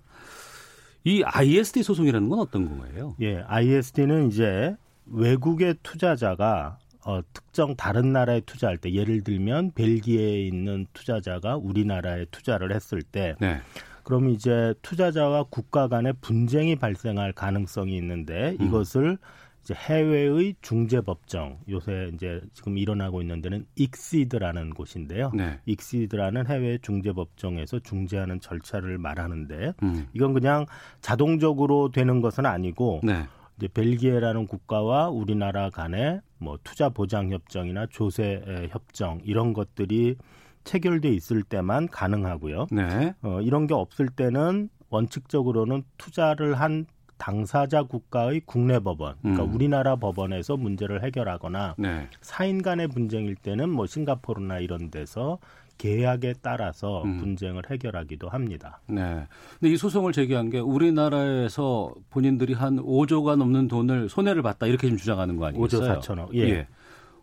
이 1.06 1.24
ISD 1.24 1.84
소송이라는 1.84 2.30
건 2.30 2.40
어떤 2.40 2.78
거예요? 2.78 3.16
예, 3.22 3.38
ISD는 3.48 4.28
이제 4.28 4.76
외국의 5.06 5.76
투자자가 5.82 6.78
어, 7.06 7.22
특정 7.34 7.76
다른 7.76 8.12
나라에 8.14 8.42
투자할 8.42 8.78
때 8.78 8.94
예를 8.94 9.24
들면 9.24 9.72
벨기에에 9.74 10.42
있는 10.42 10.86
투자자가 10.94 11.56
우리나라에 11.58 12.26
투자를 12.32 12.74
했을 12.74 13.02
때 13.02 13.36
네. 13.40 13.60
그럼 14.04 14.30
이제 14.30 14.74
투자자와 14.82 15.46
국가 15.50 15.88
간의 15.88 16.14
분쟁이 16.20 16.76
발생할 16.76 17.32
가능성이 17.34 17.96
있는데 17.98 18.58
음. 18.60 18.66
이것을 18.66 19.18
이제 19.64 19.74
해외의 19.76 20.56
중재 20.62 21.02
법정 21.02 21.60
요새 21.70 22.10
이제 22.14 22.42
지금 22.54 22.78
일어나고 22.78 23.22
있는 23.22 23.42
데는 23.42 23.66
익시드라는 23.76 24.72
곳인데요. 24.72 25.32
네. 25.36 25.60
익시드라는 25.66 26.48
해외 26.48 26.80
중재 26.82 27.14
법정에서 27.14 27.80
중재하는 27.80 28.40
절차를 28.40 28.98
말하는데 28.98 29.74
음. 29.84 30.08
이건 30.14 30.34
그냥 30.34 30.66
자동적으로 31.02 31.92
되는 31.92 32.22
것은 32.22 32.46
아니고 32.46 33.02
네. 33.04 33.28
이제 33.60 33.68
벨기에라는 33.68 34.48
국가와 34.48 35.10
우리나라 35.10 35.70
간의 35.70 36.22
뭐 36.38 36.58
투자 36.64 36.88
보장 36.88 37.30
협정이나 37.30 37.88
조세 37.88 38.42
협정 38.72 39.20
이런 39.26 39.52
것들이 39.52 40.16
체결돼 40.64 41.10
있을 41.10 41.44
때만 41.44 41.90
가능하고요. 41.90 42.68
네. 42.72 43.14
어, 43.22 43.42
이런 43.42 43.68
게 43.68 43.74
없을 43.74 44.08
때는 44.08 44.70
원칙적으로는 44.90 45.84
투자를 45.98 46.56
한 46.56 46.86
당사자 47.18 47.84
국가의 47.84 48.42
국내 48.46 48.80
법원, 48.80 49.16
그러니까 49.22 49.44
음. 49.44 49.54
우리나라 49.54 49.98
법원에서 49.98 50.56
문제를 50.56 51.04
해결하거나 51.04 51.76
네. 51.78 52.08
사인 52.22 52.62
간의 52.62 52.88
분쟁일 52.88 53.36
때는 53.36 53.70
뭐 53.70 53.86
싱가포르나 53.86 54.60
이런 54.60 54.90
데서 54.90 55.38
계약에 55.80 56.36
따라서 56.44 57.02
음. 57.04 57.18
분쟁을 57.18 57.64
해결하기도 57.72 58.30
합니다. 58.30 58.80
네. 58.88 59.26
근데 59.60 59.74
이 59.74 59.78
소송을 59.78 60.12
제기한 60.14 60.52
게 60.52 60.60
우리나라에서 60.60 61.96
본인들이 62.12 62.54
한 62.54 62.78
5조가 62.78 63.36
넘는 63.38 63.68
돈을 63.68 64.10
손해를 64.10 64.44
봤다 64.44 64.68
이렇게 64.68 64.88
좀 64.88 64.98
주장하는 64.98 65.38
거 65.38 65.48
아니겠어요? 65.48 66.00
5조 66.00 66.00
4천억. 66.02 66.36
예. 66.36 66.50
예. 66.50 66.68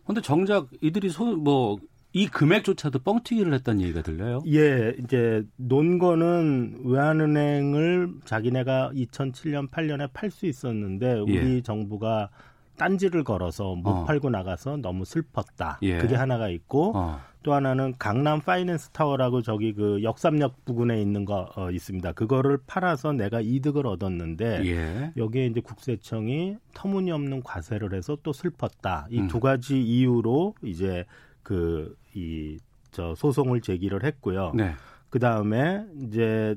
근데 0.05 0.19
정작 0.19 0.67
이들이 0.81 1.09
손 1.09 1.39
뭐 1.43 1.77
이 2.13 2.25
금액조차도 2.27 2.99
뻥튀기를 2.99 3.53
했다는 3.53 3.81
얘기가 3.81 4.01
들려요. 4.01 4.41
예, 4.47 4.95
이제 5.03 5.43
논거는 5.57 6.79
외환은행을 6.85 8.09
자기네가 8.25 8.91
2007년 8.95 9.69
8년에 9.69 10.09
팔 10.13 10.31
수 10.31 10.47
있었는데 10.47 11.19
우리 11.19 11.35
예. 11.57 11.61
정부가 11.61 12.29
딴지를 12.77 13.23
걸어서 13.23 13.75
못 13.75 13.89
어. 13.89 14.05
팔고 14.05 14.29
나가서 14.29 14.77
너무 14.77 15.05
슬펐다. 15.05 15.79
예. 15.81 15.97
그게 15.97 16.15
하나가 16.15 16.49
있고 16.49 16.93
어. 16.95 17.19
또 17.43 17.53
하나는 17.53 17.93
강남 17.97 18.41
파이낸스 18.41 18.89
타워라고 18.89 19.41
저기 19.41 19.73
그 19.73 20.03
역삼역 20.03 20.65
부근에 20.65 21.01
있는 21.01 21.25
거 21.25 21.49
어, 21.55 21.71
있습니다. 21.71 22.13
그거를 22.13 22.59
팔아서 22.67 23.13
내가 23.13 23.41
이득을 23.41 23.87
얻었는데 23.87 24.65
예. 24.65 25.13
여기에 25.17 25.47
이제 25.47 25.61
국세청이 25.61 26.57
터무니없는 26.73 27.43
과세를 27.43 27.93
해서 27.93 28.17
또 28.23 28.33
슬펐다. 28.33 29.07
이두 29.09 29.37
음. 29.37 29.39
가지 29.41 29.81
이유로 29.81 30.55
이제 30.63 31.05
그 31.43 31.95
이 32.15 32.57
저 32.91 33.13
소송을 33.13 33.61
제기를 33.61 34.03
했고요. 34.03 34.53
네. 34.55 34.73
그 35.11 35.19
다음에 35.19 35.85
이제 36.01 36.55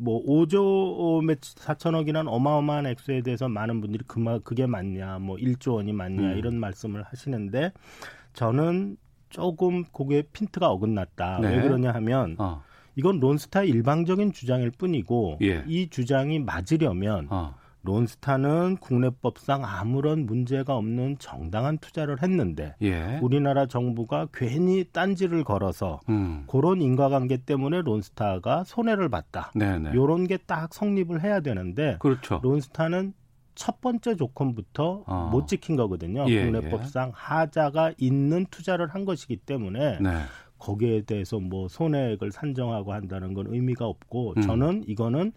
뭐 0.00 0.24
5조 0.24 1.22
몇 1.24 1.40
4천억이라는 1.40 2.26
어마어마한 2.26 2.86
액수에 2.86 3.20
대해서 3.20 3.48
많은 3.48 3.82
분들이 3.82 4.02
그마 4.06 4.38
그게 4.38 4.66
맞냐, 4.66 5.18
뭐 5.18 5.36
1조 5.36 5.74
원이 5.74 5.92
맞냐 5.92 6.32
음. 6.32 6.38
이런 6.38 6.58
말씀을 6.58 7.02
하시는데 7.02 7.72
저는 8.32 8.96
조금 9.28 9.84
그게 9.92 10.22
핀트가 10.32 10.70
어긋났다. 10.70 11.40
네. 11.40 11.56
왜 11.56 11.62
그러냐 11.62 11.92
하면 11.92 12.36
어. 12.38 12.62
이건 12.96 13.20
론스타의 13.20 13.68
일방적인 13.68 14.32
주장일 14.32 14.70
뿐이고 14.70 15.38
예. 15.42 15.64
이 15.68 15.88
주장이 15.88 16.38
맞으려면 16.38 17.26
어. 17.30 17.54
론스타는 17.82 18.76
국내법상 18.78 19.64
아무런 19.64 20.26
문제가 20.26 20.76
없는 20.76 21.16
정당한 21.18 21.78
투자를 21.78 22.22
했는데 22.22 22.74
예. 22.82 23.18
우리나라 23.22 23.66
정부가 23.66 24.28
괜히 24.34 24.84
딴지를 24.92 25.44
걸어서 25.44 26.00
음. 26.08 26.44
그런 26.46 26.82
인과관계 26.82 27.38
때문에 27.46 27.82
론스타가 27.82 28.64
손해를 28.64 29.08
봤다. 29.08 29.50
네네. 29.54 29.94
요런 29.94 30.26
게 30.26 30.38
딱 30.46 30.74
성립을 30.74 31.22
해야 31.22 31.40
되는데 31.40 31.96
그렇죠. 32.00 32.40
론스타는 32.42 33.12
첫 33.54 33.80
번째 33.80 34.16
조건부터 34.16 35.04
어. 35.06 35.28
못 35.30 35.46
지킨 35.46 35.76
거거든요. 35.76 36.24
예, 36.28 36.44
국내법상 36.44 37.08
예. 37.08 37.12
하자가 37.14 37.92
있는 37.98 38.46
투자를 38.50 38.88
한 38.88 39.04
것이기 39.04 39.36
때문에 39.36 39.98
네. 40.00 40.10
거기에 40.58 41.02
대해서 41.02 41.38
뭐 41.38 41.68
손해액을 41.68 42.32
산정하고 42.32 42.92
한다는 42.92 43.34
건 43.34 43.46
의미가 43.48 43.86
없고 43.86 44.34
음. 44.38 44.42
저는 44.42 44.84
이거는 44.88 45.32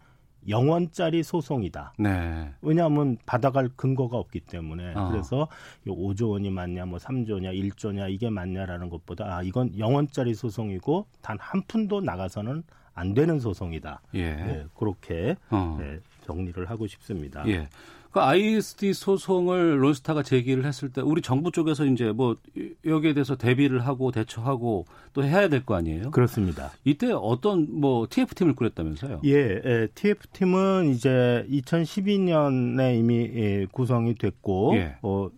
영원짜리 0.47 1.23
소송이다. 1.23 1.93
네. 1.99 2.53
왜냐하면 2.61 3.17
받아갈 3.25 3.69
근거가 3.75 4.17
없기 4.17 4.41
때문에 4.41 4.93
어. 4.95 5.09
그래서 5.09 5.47
5조 5.87 6.31
원이 6.31 6.49
맞냐, 6.49 6.85
뭐 6.85 6.97
3조냐, 6.99 7.53
1조냐 7.71 8.11
이게 8.11 8.29
맞냐라는 8.29 8.89
것보다 8.89 9.37
아 9.37 9.43
이건 9.43 9.77
영원짜리 9.77 10.33
소송이고 10.33 11.05
단 11.21 11.37
한 11.39 11.61
푼도 11.67 12.01
나가서는 12.01 12.63
안 12.93 13.13
되는 13.13 13.39
소송이다. 13.39 14.01
예. 14.13 14.33
네, 14.35 14.65
그렇게 14.75 15.35
어. 15.49 15.77
네, 15.79 15.99
정리를 16.25 16.69
하고 16.69 16.87
싶습니다. 16.87 17.43
예. 17.47 17.67
그 18.11 18.21
ISD 18.21 18.93
소송을 18.93 19.83
론스타가 19.83 20.21
제기를 20.21 20.65
했을 20.65 20.89
때 20.89 21.01
우리 21.01 21.23
정부 21.23 21.51
쪽에서 21.51 21.83
이제 21.85 22.11
뭐 22.11 22.37
여기에 22.85 23.15
대해서 23.15 23.35
대비를 23.35 23.87
하고 23.87 24.11
대처하고 24.11 24.85
또 25.13 25.23
해야 25.23 25.49
될 25.49 25.65
거 25.65 25.73
아니에요? 25.73 26.11
그렇습니다. 26.11 26.71
이때 26.85 27.11
어떤 27.11 27.67
뭐 27.71 28.05
TF팀을 28.07 28.53
꾸렸다면서요? 28.53 29.21
예, 29.25 29.61
예 29.65 29.87
TF팀은 29.95 30.91
이제 30.91 31.43
2012년에 31.49 32.99
이미 32.99 33.31
예, 33.33 33.65
구성이 33.71 34.13
됐고 34.13 34.75
예. 34.75 34.95
어, 35.01 35.29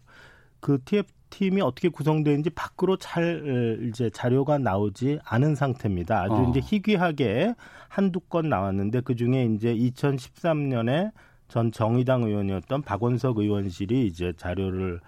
그 0.60 0.80
TF 0.84 1.08
팀이 1.36 1.60
어떻게 1.62 1.90
구성되는지 1.90 2.52
밖으로 2.52 2.96
잘 2.96 3.82
이제 3.90 4.10
자료가 4.10 4.58
나오지 4.58 5.20
않은 5.26 5.56
상태입니다. 5.56 6.22
아주 6.22 6.34
어. 6.34 6.50
이제 6.50 6.62
희귀하게 6.64 7.56
한두 7.90 8.22
건 8.22 8.48
나왔는데 8.48 9.02
그 9.02 9.16
중에 9.16 9.46
이제 9.54 9.76
2013년에 9.76 11.12
전 11.50 11.74
정의당 11.74 12.24
의원이었던 12.24 12.84
박원석 12.84 13.40
의원실이 13.40 14.08
이제 14.08 14.32
자료를 14.38 15.02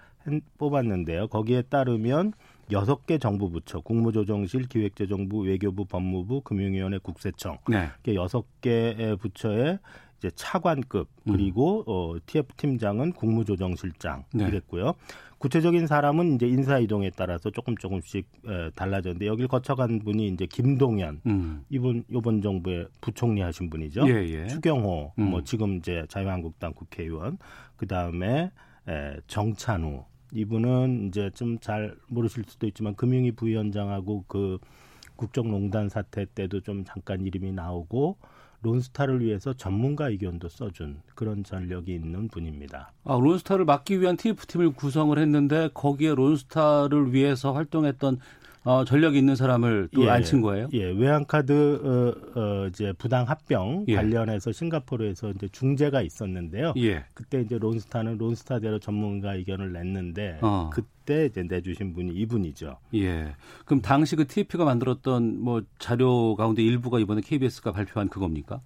뽑았는데요. 0.58 1.28
거기에 1.28 1.62
따르면 1.62 2.34
여섯 2.72 3.06
개 3.06 3.16
정부 3.16 3.48
부처, 3.48 3.80
국무조정실, 3.80 4.68
기획재정부, 4.68 5.38
외교부, 5.40 5.86
법무부, 5.86 6.42
금융위원회, 6.42 6.98
국세청 6.98 7.56
네. 7.66 7.88
이렇게 8.04 8.14
여섯 8.14 8.44
개의 8.60 9.16
부처에 9.16 9.78
이제 10.18 10.30
차관급 10.34 11.08
음. 11.26 11.32
그리고 11.32 11.80
음. 11.80 11.84
어, 11.86 12.18
TF 12.26 12.54
팀장은 12.56 13.12
국무조정실장 13.12 14.24
네. 14.34 14.48
이랬고요. 14.48 14.92
구체적인 15.38 15.86
사람은 15.86 16.34
이제 16.34 16.46
인사 16.48 16.78
이동에 16.78 17.10
따라서 17.14 17.50
조금 17.50 17.76
조금씩 17.76 18.26
에, 18.46 18.70
달라졌는데 18.74 19.26
여길 19.26 19.48
거쳐간 19.48 20.00
분이 20.00 20.28
이제 20.28 20.46
김동연 20.46 21.20
음. 21.26 21.64
이분 21.70 22.04
요번 22.12 22.42
정부의 22.42 22.88
부총리 23.00 23.40
하신 23.40 23.70
분이죠. 23.70 24.08
예, 24.08 24.14
예. 24.28 24.46
추경호 24.48 25.12
음. 25.18 25.24
뭐 25.30 25.44
지금 25.44 25.76
이제 25.76 26.04
자유한국당 26.08 26.72
국회의원 26.74 27.38
그 27.76 27.86
다음에 27.86 28.50
정찬우 29.26 30.04
이분은 30.32 31.08
이제 31.08 31.30
좀 31.34 31.58
잘 31.60 31.94
모르실 32.08 32.44
수도 32.46 32.66
있지만 32.66 32.94
금융위 32.96 33.32
부위원장하고 33.32 34.24
그 34.26 34.58
국정농단 35.16 35.88
사태 35.88 36.26
때도 36.26 36.60
좀 36.60 36.84
잠깐 36.84 37.20
이름이 37.26 37.52
나오고 37.52 38.16
론스타를 38.62 39.20
위해서 39.20 39.52
전문가 39.52 40.08
의견도 40.08 40.48
써준 40.48 41.00
그런 41.14 41.44
전력이 41.44 41.94
있는 41.94 42.28
분입니다. 42.28 42.92
아, 43.04 43.18
론스타를 43.20 43.64
막기 43.64 44.00
위한 44.00 44.16
TF팀을 44.16 44.72
구성을 44.72 45.16
했는데 45.16 45.68
거기에 45.74 46.14
론스타를 46.14 47.12
위해서 47.12 47.52
활동했던 47.52 48.18
어, 48.64 48.84
전력이 48.84 49.16
있는 49.16 49.34
사람을 49.34 49.88
또 49.94 50.04
예, 50.04 50.10
앉힌 50.10 50.42
거예요? 50.42 50.68
예, 50.74 50.84
외환카드 50.90 51.80
어, 52.34 52.38
어, 52.38 52.66
이제 52.66 52.92
부당 52.98 53.26
합병 53.26 53.84
예. 53.88 53.94
관련해서 53.94 54.52
싱가포르에서 54.52 55.30
이제 55.30 55.48
중재가 55.48 56.02
있었는데요. 56.02 56.74
예. 56.76 57.04
그때 57.14 57.40
이제 57.40 57.56
론스타는 57.56 58.18
론스타대로 58.18 58.78
전문가 58.78 59.36
의견을 59.36 59.72
냈는데 59.72 60.40
어. 60.42 60.68
그 60.70 60.82
때 61.08 61.24
이제 61.24 61.42
내주신 61.42 61.94
분이 61.94 62.12
이분이죠. 62.12 62.76
예. 62.96 63.34
그럼 63.64 63.80
당시 63.80 64.14
그 64.14 64.26
TF가 64.26 64.66
만들었던 64.66 65.40
뭐 65.40 65.62
자료 65.78 66.36
가운데 66.36 66.62
일부가 66.62 66.98
이번에 66.98 67.22
KBS가 67.24 67.72
발표한 67.72 68.10
그겁니까? 68.10 68.60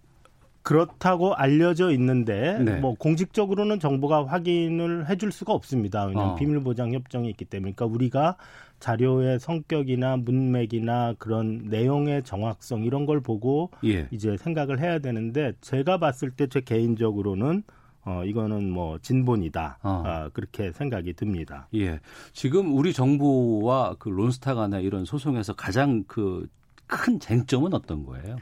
그렇다고 0.63 1.35
알려져 1.35 1.91
있는데 1.93 2.59
네. 2.61 2.79
뭐 2.81 2.95
공식적으로는 2.95 3.79
정부가 3.81 4.27
확인을 4.27 5.09
해줄 5.09 5.31
수가 5.33 5.53
없습니다. 5.53 6.05
왜냐하면 6.07 6.33
어. 6.33 6.35
비밀 6.37 6.61
보장 6.61 6.93
협정이 6.93 7.29
있기 7.31 7.45
때문에 7.45 7.73
그러니까 7.73 7.95
우리가 7.95 8.37
자료의 8.81 9.39
성격이나 9.39 10.17
문맥이나 10.17 11.15
그런 11.19 11.67
내용의 11.69 12.25
정확성 12.25 12.85
이런 12.85 13.07
걸 13.07 13.21
보고 13.21 13.71
예. 13.85 14.09
이제 14.11 14.37
생각을 14.37 14.81
해야 14.81 14.99
되는데 14.99 15.53
제가 15.61 15.99
봤을 15.99 16.31
때 16.31 16.47
제 16.49 16.61
개인적으로는 16.61 17.63
어, 18.05 18.25
이거는 18.25 18.71
뭐 18.71 18.99
진본이다. 18.99 19.79
어. 19.83 20.03
어. 20.07 20.29
그렇게 20.33 20.73
생각이 20.73 21.13
듭니다. 21.15 21.69
예. 21.75 22.01
지금 22.33 22.77
우리 22.77 22.93
정부와 22.93 23.97
그 23.99 24.09
론스타 24.09 24.55
간의 24.55 24.85
이런 24.85 25.05
소송에서 25.05 25.55
가장 25.55 26.05
그 26.05 26.49
큰 26.93 27.19
쟁점은 27.19 27.73
어떤 27.73 28.05
거예요? 28.05 28.37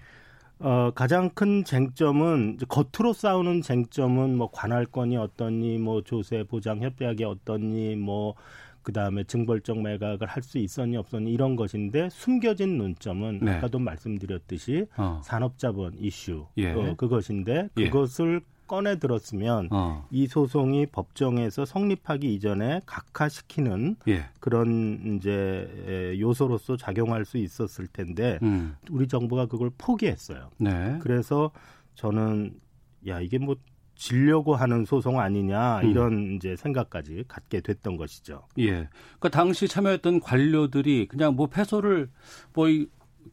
어, 0.59 0.90
가장 0.94 1.31
큰 1.31 1.64
쟁점은 1.64 2.59
겉으로 2.68 3.12
싸우는 3.12 3.62
쟁점은 3.62 4.37
뭐 4.37 4.51
관할권이 4.51 5.16
어떠니 5.16 5.79
뭐 5.79 6.03
조세 6.03 6.42
보장 6.42 6.81
협약이 6.83 7.25
어떠니 7.25 7.94
뭐 7.96 8.35
그다음에 8.83 9.25
증벌적 9.25 9.81
매각을 9.81 10.27
할 10.27 10.42
수 10.42 10.59
있었니 10.59 10.96
없었니 10.96 11.33
이런 11.33 11.55
것인데 11.55 12.09
숨겨진 12.11 12.77
논점은 12.77 13.38
네. 13.42 13.53
아까도 13.53 13.79
말씀드렸듯이 13.79 14.87
어. 14.96 15.20
산업자본 15.23 15.94
이슈 15.99 16.46
예. 16.59 16.73
어, 16.73 16.94
그것인데 16.96 17.68
예. 17.77 17.85
그것을 17.85 18.40
예. 18.42 18.60
꺼내 18.71 19.01
들었으면 19.01 19.67
어. 19.73 20.07
이 20.13 20.29
소송이 20.29 20.87
법정에서 20.87 21.65
성립하기 21.65 22.33
이전에 22.35 22.83
각하시키는 22.87 23.97
예. 24.07 24.27
그런 24.39 25.17
이제 25.17 26.17
요소로서 26.21 26.77
작용할 26.77 27.25
수 27.25 27.37
있었을 27.37 27.89
텐데 27.89 28.39
음. 28.43 28.77
우리 28.89 29.09
정부가 29.09 29.47
그걸 29.47 29.73
포기했어요. 29.77 30.51
네. 30.59 30.99
그래서 31.03 31.51
저는 31.97 32.61
야 33.09 33.21
이게 33.21 33.39
뭐 33.39 33.57
지려고 33.97 34.55
하는 34.55 34.85
소송 34.85 35.19
아니냐 35.19 35.81
음. 35.81 35.91
이런 35.91 36.13
음. 36.13 36.37
이제 36.37 36.55
생각까지 36.55 37.25
갖게 37.27 37.61
됐던 37.63 37.97
것이죠. 37.97 38.47
예. 38.61 38.89
그러니까 39.19 39.31
당시 39.31 39.67
참여했던 39.67 40.21
관료들이 40.21 41.09
그냥 41.09 41.35
뭐 41.35 41.49
패소를 41.49 42.09
뭐 42.55 42.69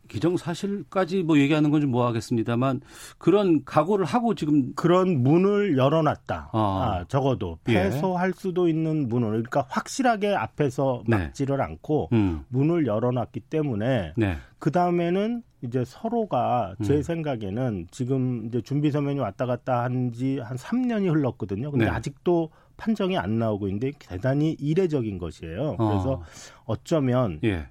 기정사실까지 0.08 1.24
뭐 1.24 1.38
얘기하는 1.38 1.72
건 1.72 1.78
좀 1.80 1.92
뭐하겠습니다만 1.92 2.82
그런 3.18 3.64
각오를 3.64 4.06
하고 4.06 4.36
지금 4.36 4.74
그런 4.76 5.24
문을 5.24 5.78
열어놨다. 5.78 6.50
아, 6.52 6.60
아 6.60 7.06
적어도 7.08 7.58
예. 7.70 7.74
패소할 7.74 8.30
예. 8.30 8.40
수도 8.40 8.68
있는 8.68 9.08
문을 9.08 9.30
그러니까 9.30 9.66
확실하게 9.70 10.36
앞에서 10.36 11.04
네. 11.08 11.18
막지를 11.18 11.62
않고 11.62 12.10
음. 12.14 12.44
문을 12.50 12.86
열어놨기 12.86 13.42
때문에 13.42 14.14
네. 14.16 14.38
그 14.60 14.72
다음에는 14.72 15.44
이제 15.64 15.84
서로가 15.86 16.76
제 16.84 16.96
음. 16.96 17.02
생각에는 17.02 17.88
지금 17.92 18.46
이제 18.48 18.62
준비 18.62 18.92
서면이 18.92 19.20
왔다 19.20 19.46
갔다 19.46 19.84
한지한 19.84 20.58
3년이 20.58 21.12
흘렀거든요. 21.12 21.72
근데 21.72 21.86
네. 21.86 21.92
아직도 21.92 22.50
판정이 22.78 23.18
안 23.18 23.40
나오고 23.40 23.68
있는데 23.70 23.92
대단히 23.98 24.56
이례적인 24.60 25.18
것이에요. 25.18 25.78
그래서 25.78 26.12
어. 26.12 26.24
어쩌면 26.66 27.40
예. 27.44 27.68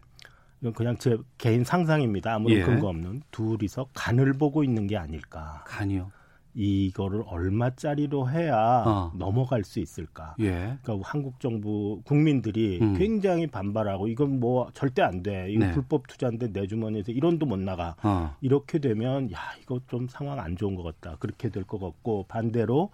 이건 0.61 0.73
그냥 0.73 0.97
제 0.99 1.16
개인 1.38 1.64
상상입니다. 1.64 2.35
아무런 2.35 2.59
예. 2.59 2.62
근거 2.62 2.88
없는 2.88 3.23
둘이서 3.31 3.88
간을 3.95 4.35
보고 4.35 4.64
있는 4.64 4.87
게 4.87 4.97
아닐까. 4.97 5.62
간이요? 5.66 6.11
이거를 6.59 7.23
얼마짜리로 7.27 8.31
해야 8.31 8.83
어. 8.87 9.12
넘어갈 9.14 9.62
수 9.62 9.79
있을까? 9.79 10.35
예. 10.40 10.79
그러니까 10.83 11.07
한국 11.11 11.38
정부 11.38 12.01
국민들이 12.07 12.79
음. 12.81 12.95
굉장히 12.97 13.47
반발하고 13.47 14.09
이건 14.09 14.40
뭐 14.40 14.71
절대 14.73 15.03
안 15.03 15.23
돼. 15.23 15.51
이거 15.51 15.66
네. 15.66 15.73
불법 15.73 16.07
투자인데 16.07 16.55
내 16.55 16.66
주머니에서 16.66 17.12
1원도 17.12 17.47
못 17.47 17.59
나가. 17.59 17.95
어. 18.03 18.35
이렇게 18.40 18.79
되면 18.79 19.31
야 19.33 19.38
이거 19.61 19.81
좀 19.87 20.09
상황 20.09 20.38
안 20.40 20.57
좋은 20.57 20.75
것 20.77 20.83
같다. 20.83 21.16
그렇게 21.19 21.51
될 21.51 21.64
것 21.64 21.79
같고 21.79 22.25
반대로 22.27 22.90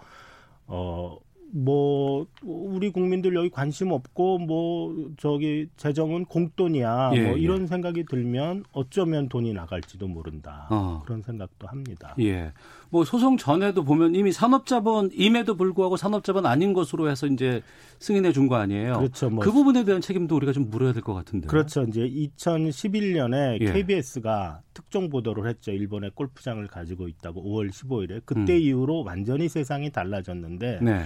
어 0.66 1.16
뭐 1.54 2.26
우리 2.42 2.90
국민들 2.90 3.34
여기 3.34 3.50
관심 3.50 3.92
없고 3.92 4.38
뭐 4.38 4.94
저기 5.18 5.68
재정은 5.76 6.24
공돈이야 6.24 7.10
예, 7.14 7.20
뭐 7.26 7.36
예. 7.36 7.40
이런 7.40 7.62
예. 7.62 7.66
생각이 7.66 8.04
들면 8.06 8.64
어쩌면 8.72 9.28
돈이 9.28 9.52
나갈지도 9.52 10.08
모른다 10.08 10.66
어. 10.70 11.02
그런 11.04 11.20
생각도 11.20 11.66
합니다. 11.66 12.14
예. 12.20 12.52
뭐 12.88 13.04
소송 13.04 13.36
전에도 13.36 13.84
보면 13.84 14.14
이미 14.14 14.32
산업자본임에도 14.32 15.56
불구하고 15.56 15.98
산업자본 15.98 16.46
아닌 16.46 16.72
것으로 16.72 17.10
해서 17.10 17.26
이제 17.26 17.62
승인해 17.98 18.32
준 18.32 18.48
거 18.48 18.56
아니에요. 18.56 18.94
그렇죠. 18.98 19.28
뭐 19.30 19.44
그 19.44 19.52
부분에 19.52 19.84
대한 19.84 20.00
책임도 20.00 20.34
우리가 20.36 20.52
좀 20.52 20.70
물어야 20.70 20.92
될 20.94 21.02
것 21.02 21.12
같은데. 21.14 21.48
그렇죠. 21.48 21.82
이제 21.84 22.00
2011년에 22.00 23.60
예. 23.60 23.72
KBS가 23.72 24.62
특종 24.74 25.08
보도를 25.10 25.46
했죠. 25.48 25.70
일본의 25.70 26.12
골프장을 26.14 26.66
가지고 26.66 27.08
있다고 27.08 27.42
5월 27.42 27.70
15일에 27.70 28.22
그때 28.24 28.54
음. 28.56 28.60
이후로 28.60 29.04
완전히 29.04 29.48
세상이 29.50 29.90
달라졌는데. 29.90 30.78
네. 30.82 31.04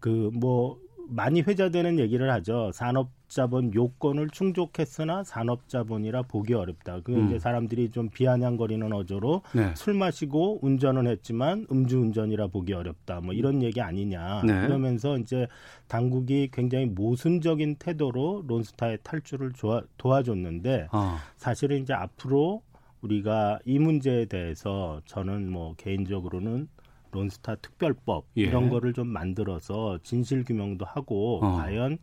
그 0.00 0.30
뭐 0.32 0.78
많이 1.10 1.40
회자되는 1.40 1.98
얘기를 1.98 2.30
하죠. 2.30 2.70
산업자본 2.72 3.74
요건을 3.74 4.30
충족했으나 4.30 5.24
산업자본이라 5.24 6.22
보기 6.22 6.54
어렵다. 6.54 7.00
그 7.00 7.12
음. 7.12 7.26
이제 7.26 7.38
사람들이 7.38 7.90
좀 7.90 8.08
비아냥거리는 8.10 8.92
어조로 8.92 9.42
네. 9.52 9.74
술 9.74 9.94
마시고 9.94 10.60
운전은 10.62 11.08
했지만 11.08 11.66
음주운전이라 11.70 12.46
보기 12.48 12.72
어렵다. 12.72 13.20
뭐 13.20 13.34
이런 13.34 13.60
얘기 13.62 13.80
아니냐. 13.80 14.42
네. 14.46 14.60
그러면서 14.60 15.18
이제 15.18 15.48
당국이 15.88 16.48
굉장히 16.52 16.86
모순적인 16.86 17.76
태도로 17.76 18.44
론스타의 18.46 18.98
탈출을 19.02 19.52
도와, 19.52 19.82
도와줬는데 19.98 20.88
어. 20.92 21.16
사실은 21.36 21.82
이제 21.82 21.92
앞으로 21.92 22.62
우리가 23.02 23.58
이 23.64 23.78
문제에 23.78 24.26
대해서 24.26 25.00
저는 25.06 25.50
뭐 25.50 25.74
개인적으로는 25.76 26.68
론스타 27.12 27.56
특별법 27.56 28.26
예. 28.36 28.42
이런 28.42 28.68
거를 28.68 28.92
좀 28.92 29.08
만들어서 29.08 29.98
진실 30.02 30.44
규명도 30.44 30.84
하고 30.84 31.40
어. 31.42 31.56
과연 31.56 31.98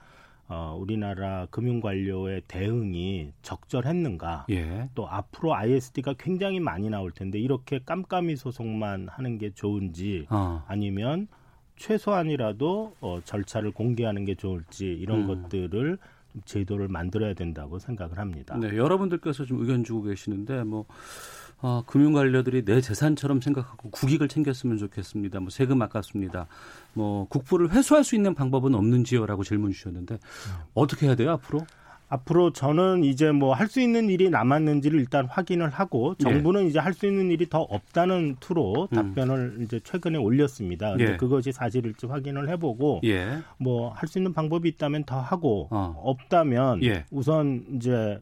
어, 0.49 0.77
우리나라 0.79 1.45
금융 1.51 1.81
관료의 1.81 2.43
대응이 2.47 3.31
적절했는가? 3.41 4.45
예. 4.49 4.89
또 4.95 5.07
앞으로 5.09 5.53
ISD가 5.55 6.13
굉장히 6.17 6.59
많이 6.59 6.89
나올 6.89 7.11
텐데 7.11 7.37
이렇게 7.37 7.79
깜깜이 7.85 8.37
소송만 8.37 9.09
하는 9.09 9.37
게 9.37 9.49
좋은지 9.49 10.25
어. 10.29 10.63
아니면 10.67 11.27
최소한이라도 11.75 12.95
어, 13.01 13.19
절차를 13.23 13.71
공개하는 13.71 14.25
게 14.25 14.35
좋을지 14.35 14.85
이런 14.85 15.29
음. 15.29 15.43
것들을 15.43 15.97
제도를 16.45 16.87
만들어야 16.87 17.33
된다고 17.33 17.79
생각을 17.79 18.17
합니다. 18.17 18.57
네, 18.57 18.75
여러분들께서 18.77 19.45
좀 19.45 19.59
의견 19.61 19.83
주고 19.83 20.03
계시는데 20.03 20.63
뭐 20.63 20.85
어, 21.59 21.83
금융 21.87 22.13
관료들이 22.13 22.65
내 22.65 22.81
재산처럼 22.81 23.41
생각하고 23.41 23.89
국익을 23.89 24.27
챙겼으면 24.27 24.77
좋겠습니다. 24.77 25.39
뭐 25.39 25.49
세금 25.49 25.81
아깝습니다. 25.81 26.47
뭐 26.93 27.27
국부를 27.29 27.71
회수할 27.71 28.03
수 28.03 28.15
있는 28.15 28.35
방법은 28.35 28.75
없는지요라고 28.75 29.43
질문 29.43 29.71
주셨는데 29.71 30.19
어떻게 30.75 31.07
해야 31.07 31.15
돼요 31.15 31.31
앞으로? 31.31 31.65
앞으로 32.09 32.53
저는 32.53 33.03
이제 33.03 33.31
뭐 33.31 33.53
할 33.53 33.67
수 33.67 33.81
있는 33.81 34.07
일이 34.09 34.29
남았는지를 34.29 34.97
일단 34.97 35.25
확인을 35.25 35.69
하고 35.69 36.15
정부는 36.15 36.63
예. 36.63 36.67
이제 36.67 36.79
할 36.79 36.93
수 36.93 37.05
있는 37.05 37.29
일이 37.31 37.49
더 37.49 37.59
없다는 37.61 38.37
투로 38.39 38.87
음. 38.91 38.95
답변을 38.95 39.55
음. 39.57 39.63
이제 39.63 39.81
최근에 39.83 40.17
올렸습니다. 40.17 40.91
근데 40.91 41.13
예. 41.13 41.17
그것이 41.17 41.51
사실일지 41.51 42.05
확인을 42.05 42.47
해보고 42.49 43.01
예. 43.03 43.39
뭐할 43.57 44.07
수 44.07 44.19
있는 44.19 44.31
방법이 44.31 44.69
있다면 44.69 45.03
더 45.03 45.19
하고 45.19 45.67
어. 45.71 46.01
없다면 46.05 46.83
예. 46.83 47.03
우선 47.11 47.65
이제 47.75 48.19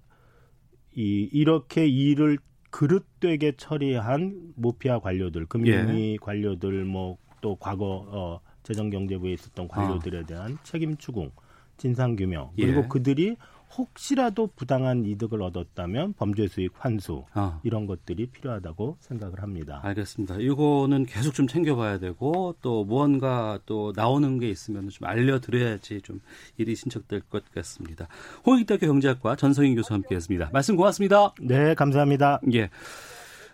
이 0.96 1.30
이렇게 1.32 1.86
일을 1.86 2.40
그릇되게 2.76 3.54
처리한 3.58 4.54
모피아 4.56 5.00
관료들, 5.00 5.46
금융위 5.46 6.14
예. 6.14 6.18
관료들, 6.18 6.86
뭐 6.86 7.18
또 7.46 7.56
과거 7.58 8.08
어, 8.08 8.40
재정경제부에 8.64 9.32
있었던 9.34 9.68
관료들에 9.68 10.22
아. 10.22 10.26
대한 10.26 10.58
책임 10.64 10.98
추궁, 10.98 11.30
진상 11.78 12.16
규명 12.16 12.52
그리고 12.56 12.84
예. 12.84 12.88
그들이 12.88 13.36
혹시라도 13.78 14.48
부당한 14.56 15.06
이득을 15.06 15.42
얻었다면 15.42 16.14
범죄 16.14 16.48
수익 16.48 16.72
환수 16.78 17.26
어. 17.34 17.60
이런 17.64 17.88
것들이 17.88 18.28
필요하다고 18.28 18.98
생각을 19.00 19.42
합니다. 19.42 19.82
알겠습니다. 19.84 20.38
이거는 20.40 21.06
계속 21.06 21.34
좀 21.34 21.48
챙겨봐야 21.48 22.00
되고 22.00 22.56
또 22.62 22.86
무언가 22.86 23.60
또 23.66 23.92
나오는 23.96 24.40
게 24.40 24.50
있으면 24.50 24.90
좀 24.90 25.08
알려드려야지 25.08 26.02
좀 26.02 26.22
일이 26.58 26.76
신척될 26.76 27.22
것 27.22 27.52
같습니다. 27.54 28.08
홍익대학교 28.46 28.88
경제학과 28.88 29.36
전성인 29.36 29.76
교수와 29.76 29.98
함께했습니다. 29.98 30.52
말씀 30.54 30.76
고맙습니다. 30.76 31.34
네, 31.42 31.74
감사합니다. 31.74 32.40
예. 32.54 32.70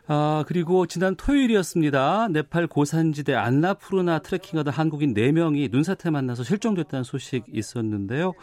아, 0.08 0.44
그리고 0.48 0.86
지난 0.88 1.16
토요일이었습니다. 1.16 2.30
네팔 2.30 2.68
고산지대 2.68 3.34
안나푸르나 3.34 4.20
트레킹하던 4.20 4.74
한국인 4.74 5.14
4명이 5.14 5.72
눈사태 5.72 6.10
만나서 6.10 6.44
실종됐다는 6.44 7.04
소식 7.04 7.46
있었는데요. 7.52 8.34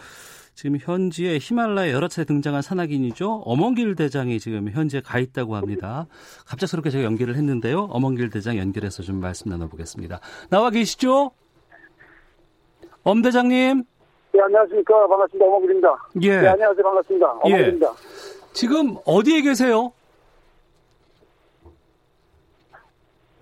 지금 0.55 0.77
현지에 0.81 1.39
히말라야 1.41 1.93
여러 1.93 2.09
차례 2.09 2.25
등장한 2.25 2.63
산악인이죠. 2.63 3.43
어멍길 3.45 3.95
대장이 3.95 4.41
지금 4.41 4.69
현지에 4.71 5.01
가 5.01 5.21
있다고 5.21 5.55
합니다. 5.55 6.07
갑작스럽게 6.47 6.91
제가 6.91 7.05
연결을 7.05 7.37
했는데요. 7.37 7.89
어멍길 7.91 8.31
대장 8.31 8.57
연결해서 8.59 9.05
좀 9.05 9.21
말씀 9.21 9.51
나눠보겠습니다. 9.51 10.19
나와 10.51 10.71
계시죠? 10.71 11.31
엄 13.05 13.23
대장님. 13.23 13.85
네, 14.33 14.41
안녕하십니까. 14.41 15.07
반갑습니다. 15.07 15.47
어멍길입니다. 15.47 16.09
예. 16.23 16.41
네, 16.41 16.49
안녕하세요. 16.49 16.83
반갑습니다. 16.83 17.27
어멍길입니다. 17.43 17.87
예. 17.87 18.53
지금 18.53 18.97
어디에 19.05 19.43
계세요? 19.43 19.93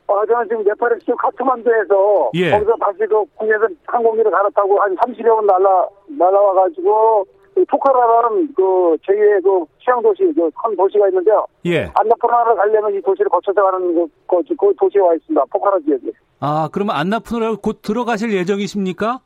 아, 0.09 0.25
저는 0.27 0.49
지금 0.49 0.63
네팔의 0.65 1.01
지금 1.01 1.17
카트만두에서 1.17 2.31
예. 2.35 2.51
거기서 2.53 2.77
다시 2.79 2.99
그 3.01 3.25
국내에서 3.37 3.67
항공기를 3.87 4.31
갈아타고 4.31 4.81
한 4.81 4.95
30여 4.97 5.37
분 5.37 5.47
날라 5.47 5.89
날라와가지고 6.07 7.27
그 7.55 7.65
포카라라는 7.65 8.55
그 8.55 8.97
제2의 9.07 9.43
그 9.43 9.65
취향 9.83 10.01
도시 10.03 10.23
그큰 10.33 10.77
도시가 10.77 11.09
있는데요. 11.09 11.47
예. 11.65 11.91
안나푸르나를 11.95 12.55
가려면 12.55 12.95
이 12.95 13.01
도시를 13.01 13.29
거쳐서 13.31 13.63
가는 13.63 13.95
그, 13.95 14.07
그, 14.27 14.55
그 14.57 14.75
도시에 14.79 15.01
와 15.01 15.15
있습니다. 15.15 15.45
포카라 15.51 15.79
지역에. 15.81 16.13
아, 16.39 16.69
그러면 16.71 16.95
안나푸르나를 16.97 17.57
곧 17.57 17.81
들어가실 17.83 18.33
예정이십니까? 18.33 19.21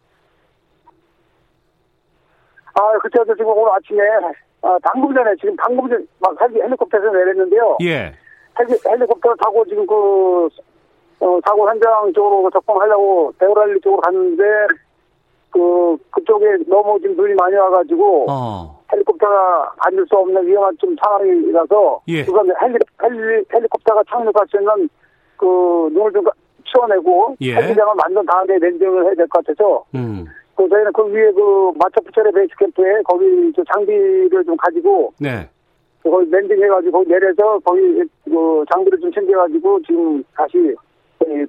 아, 2.74 2.98
그때도 3.02 3.34
지금 3.34 3.48
오늘 3.48 3.72
아침에 3.72 4.00
아, 4.62 4.78
방금 4.82 5.12
전에 5.12 5.34
지금 5.40 5.56
방금 5.56 5.88
전막 5.88 6.40
헬리콥터에서 6.40 7.10
내렸는데요. 7.10 7.76
예. 7.82 8.14
헬리, 8.58 8.78
헬리콥터를 8.86 9.36
타고 9.38 9.64
지금 9.64 9.86
그 9.86 10.48
어, 11.20 11.38
사고 11.44 11.68
현장 11.68 12.12
쪽으로 12.12 12.50
접근하려고 12.50 13.32
대우랄리 13.38 13.80
쪽으로 13.80 14.00
갔는데 14.00 14.42
그 15.50 15.96
그쪽에 16.10 16.46
너무 16.66 16.98
지금 17.00 17.16
눈이 17.16 17.34
많이 17.34 17.54
와가지고 17.56 18.26
어. 18.30 18.80
헬리콥터가 18.92 19.72
앉을 19.78 20.06
수 20.08 20.16
없는 20.16 20.46
위험한 20.46 20.76
좀 20.78 20.96
상황이라서 21.02 22.00
예. 22.08 22.24
그건 22.24 22.48
헬리, 22.62 22.78
헬리 23.02 23.44
헬리콥터가 23.52 24.02
착륙할 24.08 24.46
수 24.48 24.56
있는 24.58 24.88
그 25.36 25.46
눈을 25.92 26.12
좀 26.12 26.24
치워내고 26.64 27.36
예. 27.42 27.54
헬기장을 27.54 27.94
만든 27.96 28.24
다음에 28.26 28.58
landing을 28.58 29.04
해야 29.04 29.14
될 29.14 29.28
것 29.28 29.44
같아서 29.44 29.84
음. 29.94 30.24
그 30.56 30.68
저희는 30.68 30.92
그 30.92 31.04
위에 31.06 31.32
그 31.32 31.72
마차푸차레 31.76 32.30
베이스 32.32 32.54
캠프에 32.58 33.02
거기 33.04 33.52
저 33.56 33.62
장비를 33.72 34.44
좀 34.44 34.56
가지고 34.56 35.12
네. 35.18 35.48
거기 36.02 36.30
landing 36.30 36.62
해가지고 36.62 36.98
거기 36.98 37.10
내려서 37.10 37.58
거기 37.64 37.80
그 38.24 38.64
장비를 38.72 39.00
좀 39.00 39.12
챙겨가지고 39.12 39.82
지금 39.82 40.22
다시 40.34 40.74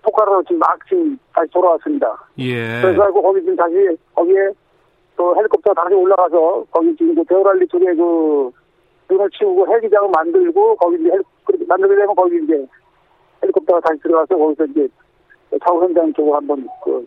포카라로 0.04 0.44
지금 0.44 0.60
막 0.60 0.78
지금 0.88 1.17
다시 1.34 1.50
돌아왔습니다. 1.52 2.28
예. 2.39 2.82
그래서 2.82 3.12
거기 3.12 3.39
지금 3.41 3.56
다시 3.56 3.74
거기에 4.15 4.50
그 5.15 5.36
헬리콥터 5.36 5.74
다시 5.74 5.94
올라가서 5.96 6.65
거기 6.72 6.96
지금 6.96 7.15
그 7.15 7.24
데우랄리 7.26 7.67
쪽에 7.67 7.86
그 7.96 8.52
눈을 9.10 9.30
치우고 9.32 9.67
헬기장을 9.67 10.10
만들고 10.10 10.76
거기 10.78 10.98
이제 11.02 11.10
헬, 11.12 11.22
만들게 11.67 11.96
되면 11.96 12.15
거기 12.15 12.38
이제 12.44 12.65
헬리콥터가 13.44 13.80
다시 13.82 14.00
들어가서 14.02 14.36
거기서 14.38 14.65
이제 14.65 14.88
사고 15.63 15.84
현장 15.84 16.12
쪽으로 16.13 16.36
한번 16.38 16.67
그 16.84 17.06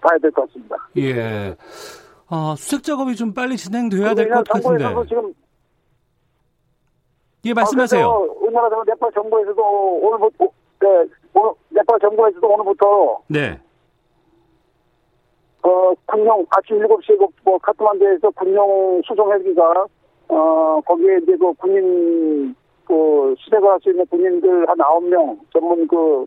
봐야 0.00 0.16
될 0.18 0.30
것 0.30 0.46
같습니다. 0.46 0.76
예. 0.96 1.54
아, 2.28 2.54
수색 2.56 2.84
작업이 2.84 3.16
좀 3.16 3.34
빨리 3.34 3.56
진행돼야 3.56 4.14
될 4.14 4.28
것 4.30 4.48
같은데. 4.48 4.84
지금 5.08 5.34
예, 7.46 7.54
말씀하세요. 7.54 8.04
아, 8.06 8.16
우리나라 8.40 8.68
네팔 8.86 9.10
정부에서도 9.12 9.62
오늘부터 9.62 10.44
네, 10.80 10.88
오늘 10.88 11.08
네팔 11.80 11.98
정부에서도 12.00 12.46
오늘부터 12.46 13.20
네. 13.28 13.58
어, 15.62 15.92
군용 16.06 16.44
아침 16.50 16.78
7시에 16.78 17.18
그, 17.18 17.26
뭐 17.44 17.58
카트만두에서 17.58 18.30
군용 18.30 19.00
수송 19.06 19.30
헬기가 19.32 19.86
어, 20.28 20.80
거기에 20.86 21.18
이제 21.22 21.36
그 21.36 21.52
군인 21.54 22.54
그 22.86 23.34
수색을 23.38 23.68
할 23.68 23.80
수 23.80 23.90
있는 23.90 24.04
군인들 24.06 24.68
한 24.68 24.76
9명 24.76 25.38
전문 25.52 25.86
그 25.88 26.26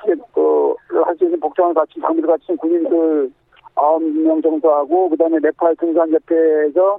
수색 0.00 0.18
그할 0.32 1.16
수 1.16 1.24
있는 1.24 1.38
복장을 1.40 1.74
갖춘 1.74 2.02
장비를 2.02 2.28
갖춘 2.28 2.56
군인들 2.56 3.30
9명 3.74 4.42
정도 4.42 4.72
하고 4.72 5.08
그다음에 5.10 5.38
네팔 5.40 5.76
등산협회에서 5.76 6.98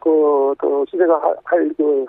그, 0.00 0.54
그 0.58 0.84
수색을 0.88 1.14
할그 1.44 2.06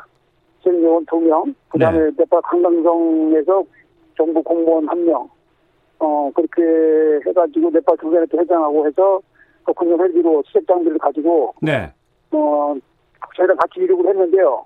수색요원 0.60 1.06
2명 1.06 1.54
그다음에 1.70 2.00
네. 2.00 2.12
네팔 2.18 2.42
강강성에서 2.44 3.64
정부 4.20 4.44
공무원 4.44 4.86
1명 4.86 5.30
어, 6.00 6.32
그렇게 6.36 6.62
해가지고 7.26 7.70
네팔 7.72 7.98
등산협회 7.98 8.38
회장하고 8.38 8.86
해서 8.86 9.22
그 9.64 9.74
군용 9.74 9.98
헬기로 10.02 10.44
수색 10.46 10.68
장비를 10.68 10.98
가지고 10.98 11.54
네. 11.62 11.92
어, 12.32 12.76
저희랑 13.38 13.56
같이 13.56 13.80
이륙을 13.80 14.10
했는데요. 14.10 14.66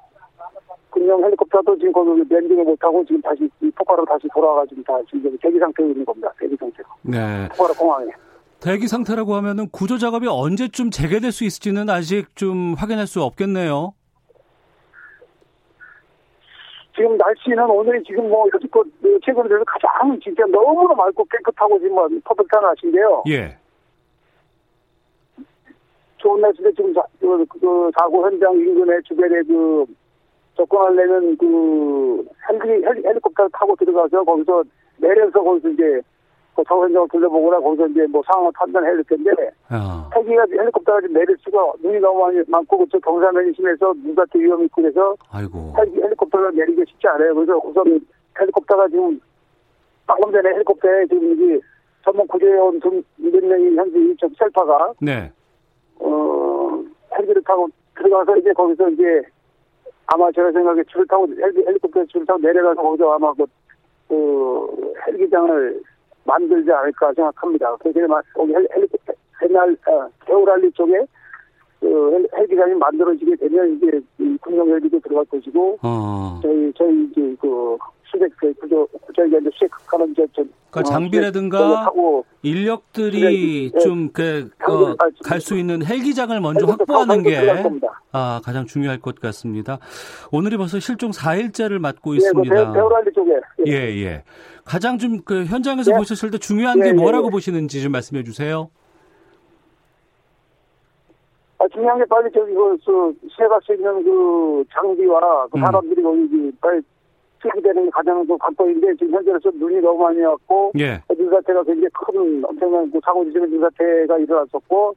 군용 0.89 1.23
헬리콥터도 1.23 1.77
지금 1.77 1.91
거기 1.91 2.21
랜딩을 2.29 2.63
못하고 2.63 3.05
지금 3.05 3.21
다시 3.21 3.49
폭발로 3.75 4.05
다시 4.05 4.27
돌아와가지고 4.33 4.83
다 4.83 4.93
지금 5.09 5.37
대기 5.39 5.59
상태에 5.59 5.87
있는 5.87 6.03
겁니다. 6.05 6.31
대기 6.39 6.55
상태로. 6.55 6.87
네. 7.03 7.47
폭발로 7.49 7.73
공항에. 7.75 8.11
대기 8.59 8.87
상태라고 8.87 9.35
하면은 9.35 9.69
구조 9.69 9.97
작업이 9.97 10.27
언제쯤 10.27 10.89
재개될 10.89 11.31
수 11.31 11.43
있을지는 11.43 11.89
아직 11.89 12.35
좀 12.35 12.75
확인할 12.77 13.07
수 13.07 13.21
없겠네요. 13.21 13.93
지금 16.95 17.17
날씨는 17.17 17.69
오늘이 17.69 18.03
지금 18.03 18.29
뭐 18.29 18.47
여지껏 18.53 18.85
최근에 19.25 19.47
들어 19.47 19.63
가장 19.65 20.19
진짜 20.19 20.45
너무나 20.45 20.93
맑고 20.93 21.25
깨끗하고 21.25 21.79
지금 21.79 21.95
뭐 21.95 22.07
퍼펙트한 22.23 22.63
날씨인데요. 22.63 23.23
예. 23.29 23.57
좋은 26.17 26.39
날씨인데 26.39 26.71
지금 26.73 26.93
자, 26.93 27.03
그, 27.19 27.45
그 27.45 27.91
사고 27.97 28.25
현장 28.25 28.55
인근에 28.55 29.01
주변에 29.01 29.41
그 29.41 29.85
접근하려면 30.55 31.35
그 31.37 32.25
헬기, 32.47 32.85
헬리, 32.85 33.03
헬리콥터 33.05 33.49
타고 33.49 33.75
들어가서 33.75 34.23
거기서 34.23 34.63
내려서 34.97 35.43
거기서 35.43 35.69
이제 35.69 36.01
그 36.55 36.63
현장을 36.67 37.07
둘러보거나 37.11 37.59
거기서 37.59 37.87
이제 37.87 38.05
뭐 38.07 38.21
상황을 38.25 38.51
판단해야 38.53 38.93
될 38.93 39.03
텐데 39.05 39.31
어. 39.71 40.09
헬기가 40.15 40.45
헬리콥터가 40.51 41.01
지금 41.01 41.13
내릴 41.15 41.35
수가 41.39 41.73
눈이 41.81 41.99
너무 41.99 42.19
많이 42.21 42.39
많고 42.47 42.77
그쪽 42.77 43.01
경사면이 43.01 43.53
심해서 43.55 43.93
눈밭에 44.03 44.39
위험이 44.39 44.65
있고 44.65 44.81
그래서 44.81 45.15
아이고. 45.31 45.73
헬기, 45.77 45.99
헬리콥터가 46.01 46.51
내리기 46.51 46.83
쉽지 46.87 47.07
않아요. 47.07 47.33
그래서 47.33 47.59
우선 47.63 47.99
헬리콥터가 48.39 48.87
지금 48.89 49.19
방금 50.05 50.31
전에 50.31 50.49
헬리콥터에 50.49 51.07
지금 51.07 51.33
이게 51.33 51.59
전문 52.03 52.27
구조해온 52.27 52.79
몇 53.17 53.43
명이 53.43 53.75
현재 53.75 53.99
이쪽 53.99 54.31
셀파가 54.37 54.93
네. 55.01 55.31
어 55.99 56.83
헬기를 57.17 57.41
타고 57.43 57.67
들어가서 57.95 58.37
이제 58.37 58.53
거기서 58.53 58.89
이제 58.89 59.23
아마 60.05 60.31
제가 60.31 60.51
생각에 60.51 60.83
줄을 60.83 61.07
타고 61.07 61.27
헬기, 61.29 61.65
헬리콥터 61.65 62.05
줄을 62.05 62.25
타고 62.27 62.39
내려가서 62.39 62.79
거기서 62.79 63.13
아마 63.13 63.33
그, 63.33 63.45
그 64.07 64.93
헬기장을 65.07 65.81
만들지 66.25 66.71
않을까 66.71 67.13
생각합니다. 67.13 67.75
그래서 67.77 68.21
거기 68.33 68.53
헬리콥터 68.53 69.13
옛날 69.43 69.75
어, 69.87 70.07
겨울알리 70.25 70.71
쪽에 70.71 71.05
그 71.79 72.27
헬기장이 72.35 72.75
만들어지게 72.75 73.35
되면 73.35 73.75
이제 73.75 74.01
군용 74.41 74.69
헬기도 74.69 74.99
들어갈 75.01 75.25
것이고 75.25 75.79
어. 75.83 76.39
저희 76.41 76.71
저희 76.75 77.03
이제 77.05 77.35
그 77.41 77.77
수색 78.13 78.37
그저 78.37 78.87
저희가 79.15 79.39
이제 79.39 79.49
수색하는 79.53 80.13
저, 80.15 80.25
저 80.33 80.43
그러니까 80.69 80.79
어, 80.79 80.83
장비라든가 80.83 81.91
인력들이 82.43 83.71
네, 83.73 83.79
좀그 83.79 84.51
어, 84.67 84.95
갈수 85.23 85.57
있는 85.57 85.83
헬기장을 85.83 86.39
먼저 86.39 86.65
확보하는 86.65 87.23
게 87.23 87.37
아, 88.11 88.41
가장 88.43 88.65
중요할 88.65 88.99
것 88.99 89.19
같습니다. 89.19 89.79
오늘이 90.31 90.57
벌써 90.57 90.79
실종 90.79 91.11
4일째를 91.11 91.79
맞고 91.79 92.13
예, 92.13 92.17
있습니다. 92.17 92.67
그 92.67 92.73
배우랄리 92.73 93.11
쪽에. 93.13 93.31
예, 93.67 93.73
예. 94.03 94.23
가장 94.63 94.97
좀 94.97 95.23
그 95.25 95.45
현장에서 95.45 95.91
예. 95.91 95.97
보셨을 95.97 96.31
때 96.31 96.37
중요한 96.37 96.79
게 96.79 96.85
예, 96.85 96.89
예, 96.89 96.93
뭐라고 96.93 97.29
보시는지 97.29 97.81
좀 97.81 97.91
말씀해 97.91 98.23
주세요. 98.23 98.69
아, 101.59 101.67
중요한 101.69 101.97
게 101.97 102.05
빨리 102.05 102.29
저기 102.33 102.53
그, 102.53 102.77
그 102.85 103.15
수색할 103.29 103.61
수 103.63 103.73
있는 103.73 104.03
그 104.03 104.63
장비와 104.73 105.47
그 105.47 105.57
음. 105.57 105.61
사람들이 105.61 106.01
음. 106.01 106.03
거기 106.03 106.51
빨리 106.59 106.81
게 107.61 107.89
가장 107.91 108.25
그 108.25 108.37
관건인데 108.37 108.95
지금 108.95 109.15
현재로서 109.15 109.51
눈이 109.51 109.81
너무 109.81 110.03
많이 110.03 110.21
왔고 110.21 110.71
예. 110.79 111.01
눈사태가 111.09 111.63
굉장히 111.63 111.89
큰 111.93 112.45
엄청난 112.45 112.89
그 112.91 112.99
사고 113.03 113.25
지점의 113.25 113.49
눈사태가 113.49 114.17
일어났었고 114.17 114.95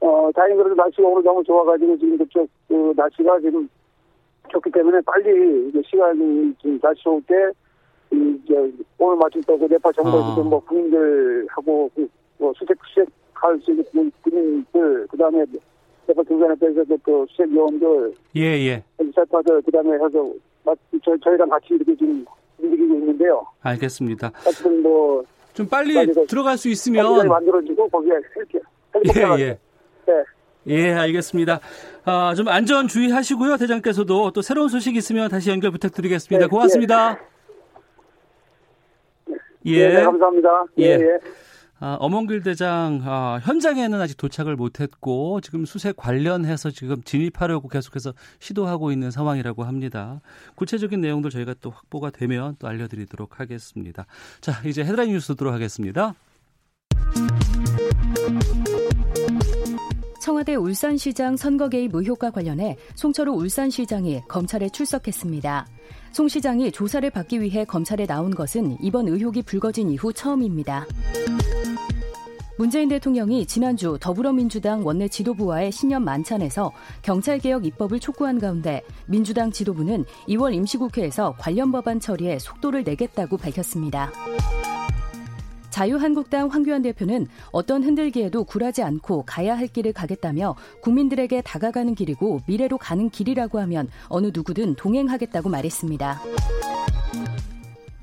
어 0.00 0.30
다행히 0.34 0.56
그래도 0.56 0.74
날씨가 0.74 1.08
오늘 1.08 1.22
너무 1.22 1.42
좋아가지고 1.44 1.98
지금 1.98 2.18
그쪽 2.18 2.48
그 2.68 2.92
날씨가 2.96 3.40
지금 3.40 3.68
좋기 4.48 4.70
때문에 4.70 5.00
빨리 5.06 5.68
이제 5.68 5.82
시간이 5.86 6.54
지금 6.60 6.78
날씨 6.80 7.02
좋을 7.02 7.22
때 7.26 7.34
이제 8.12 8.72
오늘 8.98 9.16
마침 9.16 9.42
또그 9.42 9.64
네팔 9.64 9.92
정부에서도 9.94 10.40
어. 10.40 10.44
뭐 10.44 10.60
국민들하고 10.60 11.90
그 11.94 12.08
뭐 12.38 12.52
수색 12.56 12.76
수색할 12.84 13.58
수 13.60 13.70
있는 13.70 14.12
국민들 14.22 15.06
그다음에 15.08 15.44
네팔 16.06 16.24
등산협회에서 16.24 16.84
또 17.04 17.26
수색 17.30 17.54
요원들 17.54 18.14
예예 18.36 18.82
사파들 19.14 19.62
그다음에 19.62 19.94
해서 19.94 20.32
저, 21.04 21.16
저희랑 21.22 21.48
같이 21.48 21.66
이렇게 21.70 21.94
지금 21.96 22.24
움직이고 22.58 22.94
있는데요. 22.94 23.46
알겠습니다. 23.62 24.30
하여튼 24.34 24.82
뭐. 24.82 25.24
좀 25.52 25.68
빨리, 25.68 25.94
들어갈 26.26 26.58
수 26.58 26.68
있으면. 26.68 27.28
만들어지고 27.28 27.88
거기에 27.88 28.12
이렇게. 28.36 28.58
예, 29.16 29.42
예. 29.42 29.58
네. 30.06 30.24
예, 30.66 30.92
알겠습니다. 30.92 31.60
아, 32.04 32.34
좀 32.34 32.48
안전 32.48 32.88
주의하시고요. 32.88 33.56
대장께서도 33.58 34.32
또 34.32 34.42
새로운 34.42 34.68
소식 34.68 34.96
있으면 34.96 35.28
다시 35.28 35.50
연결 35.50 35.70
부탁드리겠습니다. 35.70 36.46
네, 36.46 36.48
고맙습니다. 36.48 37.18
네. 39.26 39.36
예. 39.66 39.88
네, 39.88 40.02
감사합니다. 40.04 40.64
예. 40.78 40.84
예. 40.84 41.18
예. 41.84 41.86
아, 41.86 41.96
어몽길 42.00 42.42
대장 42.42 43.02
아, 43.04 43.38
현장에는 43.42 44.00
아직 44.00 44.16
도착을 44.16 44.56
못했고 44.56 45.40
지금 45.42 45.66
수색 45.66 45.96
관련해서 45.96 46.70
지금 46.70 47.02
진입하려고 47.02 47.68
계속해서 47.68 48.14
시도하고 48.38 48.90
있는 48.90 49.10
상황이라고 49.10 49.64
합니다. 49.64 50.20
구체적인 50.54 51.00
내용들 51.02 51.30
저희가 51.30 51.54
또 51.60 51.70
확보가 51.70 52.10
되면 52.10 52.56
또 52.58 52.68
알려드리도록 52.68 53.38
하겠습니다. 53.38 54.06
자 54.40 54.62
이제 54.64 54.82
헤드라인 54.82 55.12
뉴스 55.12 55.36
들어 55.36 55.50
가겠습니다. 55.50 56.14
청와대 60.22 60.54
울산시장 60.54 61.36
선거 61.36 61.68
개입 61.68 61.94
의혹과 61.94 62.30
관련해 62.30 62.78
송철우 62.94 63.34
울산시장이 63.34 64.22
검찰에 64.26 64.70
출석했습니다. 64.70 65.66
송 66.12 66.28
시장이 66.28 66.72
조사를 66.72 67.10
받기 67.10 67.42
위해 67.42 67.66
검찰에 67.66 68.06
나온 68.06 68.34
것은 68.34 68.78
이번 68.80 69.08
의혹이 69.08 69.42
불거진 69.42 69.90
이후 69.90 70.14
처음입니다. 70.14 70.86
문재인 72.56 72.88
대통령이 72.88 73.46
지난주 73.46 73.98
더불어민주당 74.00 74.86
원내 74.86 75.08
지도부와의 75.08 75.72
신년 75.72 76.04
만찬에서 76.04 76.70
경찰개혁 77.02 77.66
입법을 77.66 77.98
촉구한 77.98 78.38
가운데 78.38 78.82
민주당 79.06 79.50
지도부는 79.50 80.04
2월 80.28 80.54
임시국회에서 80.54 81.34
관련 81.36 81.72
법안 81.72 81.98
처리에 81.98 82.38
속도를 82.38 82.84
내겠다고 82.84 83.38
밝혔습니다. 83.38 84.12
자유한국당 85.70 86.46
황교안 86.46 86.82
대표는 86.82 87.26
어떤 87.50 87.82
흔들기에도 87.82 88.44
굴하지 88.44 88.84
않고 88.84 89.24
가야 89.26 89.58
할 89.58 89.66
길을 89.66 89.92
가겠다며 89.92 90.54
국민들에게 90.82 91.42
다가가는 91.42 91.96
길이고 91.96 92.42
미래로 92.46 92.78
가는 92.78 93.10
길이라고 93.10 93.58
하면 93.58 93.88
어느 94.06 94.30
누구든 94.32 94.76
동행하겠다고 94.76 95.48
말했습니다. 95.48 96.20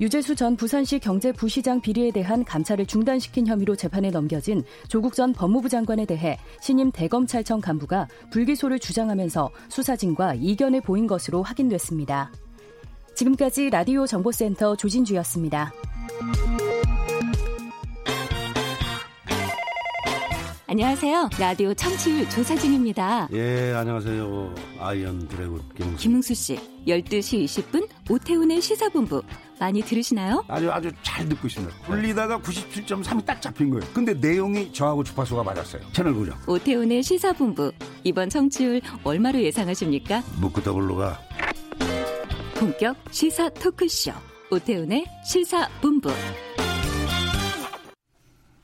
유재수 0.02 0.36
전 0.36 0.56
부산시 0.56 0.98
경제부시장 0.98 1.80
비리에 1.80 2.10
대한 2.10 2.44
감찰을 2.44 2.88
중단시킨 2.88 3.46
혐의로 3.46 3.76
재판에 3.76 4.10
넘겨진 4.10 4.64
조국 4.88 5.14
전 5.14 5.32
법무부 5.32 5.70
장관에 5.70 6.06
대해 6.06 6.40
신임 6.60 6.92
대검찰청 6.92 7.62
간부가 7.62 8.08
불기소를 8.32 8.80
주장하면서 8.80 9.52
수사진과 9.70 10.34
이견을 10.40 10.82
보인 10.82 11.06
것으로 11.06 11.44
확인됐습니다. 11.44 12.32
지금까지 13.14 13.70
라디오 13.70 14.08
정보센터 14.08 14.76
조진주였습니다. 14.76 15.72
안녕하세요. 20.66 21.30
라디오 21.38 21.74
청취율 21.74 22.28
조사 22.30 22.56
중입니다. 22.56 23.28
예, 23.34 23.74
안녕하세요. 23.76 24.56
아이언 24.80 25.28
드래곤. 25.28 25.62
김응수 25.98 26.34
씨, 26.34 26.58
12시 26.88 27.44
20분 27.44 27.88
오태훈의 28.10 28.62
시사본부 28.62 29.22
많이 29.62 29.80
들으시나요? 29.84 30.44
아주 30.48 30.72
아주 30.72 30.92
잘 31.04 31.30
듣고 31.30 31.46
있습니다. 31.46 31.84
돌리다가 31.86 32.40
97.3이 32.40 33.24
딱 33.24 33.40
잡힌 33.40 33.70
거예요. 33.70 33.86
근데 33.94 34.12
내용이 34.16 34.74
저하고 34.74 35.04
주파수가 35.04 35.44
맞았어요. 35.44 35.84
채널 35.94 36.16
고정. 36.16 36.36
오태훈의 36.48 37.04
시사본부 37.04 37.72
이번 38.04 38.28
청취율 38.28 38.82
얼마로 39.04 39.40
예상하십니까? 39.40 40.24
묻고 40.40 40.64
더블로 40.64 40.96
가. 40.96 41.20
본격 42.56 42.98
시사 43.12 43.50
토크쇼 43.50 44.12
오태훈의 44.50 45.06
시사본부. 45.24 46.10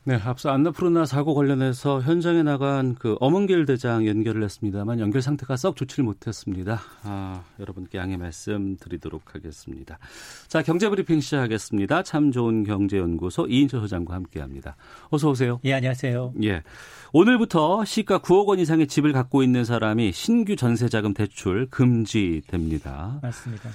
네, 0.07 0.15
앞서 0.23 0.51
안나푸르나 0.51 1.05
사고 1.05 1.35
관련해서 1.35 2.01
현장에 2.01 2.41
나간 2.41 2.95
그 2.95 3.17
엄홍길 3.19 3.65
대장 3.65 4.07
연결을 4.07 4.41
했습니다만 4.41 5.01
연결 5.01 5.21
상태가 5.21 5.57
썩 5.57 5.75
좋지를 5.75 6.05
못했습니다. 6.05 6.79
아, 7.03 7.43
여러분께 7.59 7.97
양해 7.97 8.15
말씀 8.15 8.77
드리도록 8.77 9.35
하겠습니다. 9.35 9.99
자, 10.47 10.61
경제 10.61 10.87
브리핑 10.87 11.19
시작하겠습니다. 11.19 12.03
참 12.03 12.31
좋은 12.31 12.63
경제연구소 12.63 13.47
이인철 13.47 13.81
소장과 13.81 14.15
함께합니다. 14.15 14.77
어서 15.09 15.29
오세요. 15.29 15.59
예, 15.65 15.73
안녕하세요. 15.73 16.35
예, 16.41 16.63
오늘부터 17.11 17.83
시가 17.83 18.19
9억 18.19 18.45
원 18.45 18.59
이상의 18.59 18.87
집을 18.87 19.11
갖고 19.11 19.43
있는 19.43 19.65
사람이 19.65 20.13
신규 20.13 20.55
전세자금 20.55 21.15
대출 21.15 21.67
금지됩니다. 21.69 23.19
맞습니다. 23.21 23.71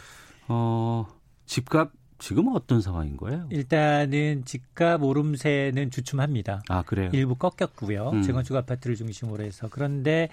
어, 0.48 1.06
집값 1.44 1.90
지금은 2.22 2.54
어떤 2.54 2.80
상황인 2.80 3.16
거예요? 3.16 3.48
일단은 3.50 4.44
집값 4.44 5.02
오름세는 5.02 5.90
주춤합니다. 5.90 6.62
아, 6.68 6.82
그래요? 6.82 7.10
일부 7.12 7.34
꺾였고요. 7.34 8.10
음. 8.10 8.22
재건축 8.22 8.54
아파트를 8.54 8.94
중심으로 8.94 9.42
해서. 9.42 9.66
그런데 9.68 10.28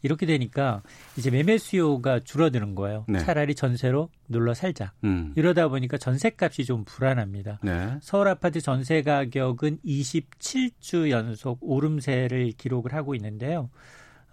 이렇게 0.00 0.24
되니까 0.24 0.80
이제 1.18 1.30
매매 1.30 1.58
수요가 1.58 2.18
줄어드는 2.18 2.74
거예요. 2.74 3.04
네. 3.08 3.18
차라리 3.18 3.54
전세로 3.54 4.08
눌러 4.26 4.54
살자. 4.54 4.92
음. 5.04 5.34
이러다 5.36 5.68
보니까 5.68 5.98
전세값이 5.98 6.64
좀 6.64 6.84
불안합니다. 6.86 7.58
네. 7.62 7.98
서울 8.00 8.28
아파트 8.28 8.62
전세 8.62 9.02
가격은 9.02 9.80
27주 9.84 11.10
연속 11.10 11.58
오름세를 11.60 12.52
기록을 12.56 12.94
하고 12.94 13.14
있는데요. 13.14 13.68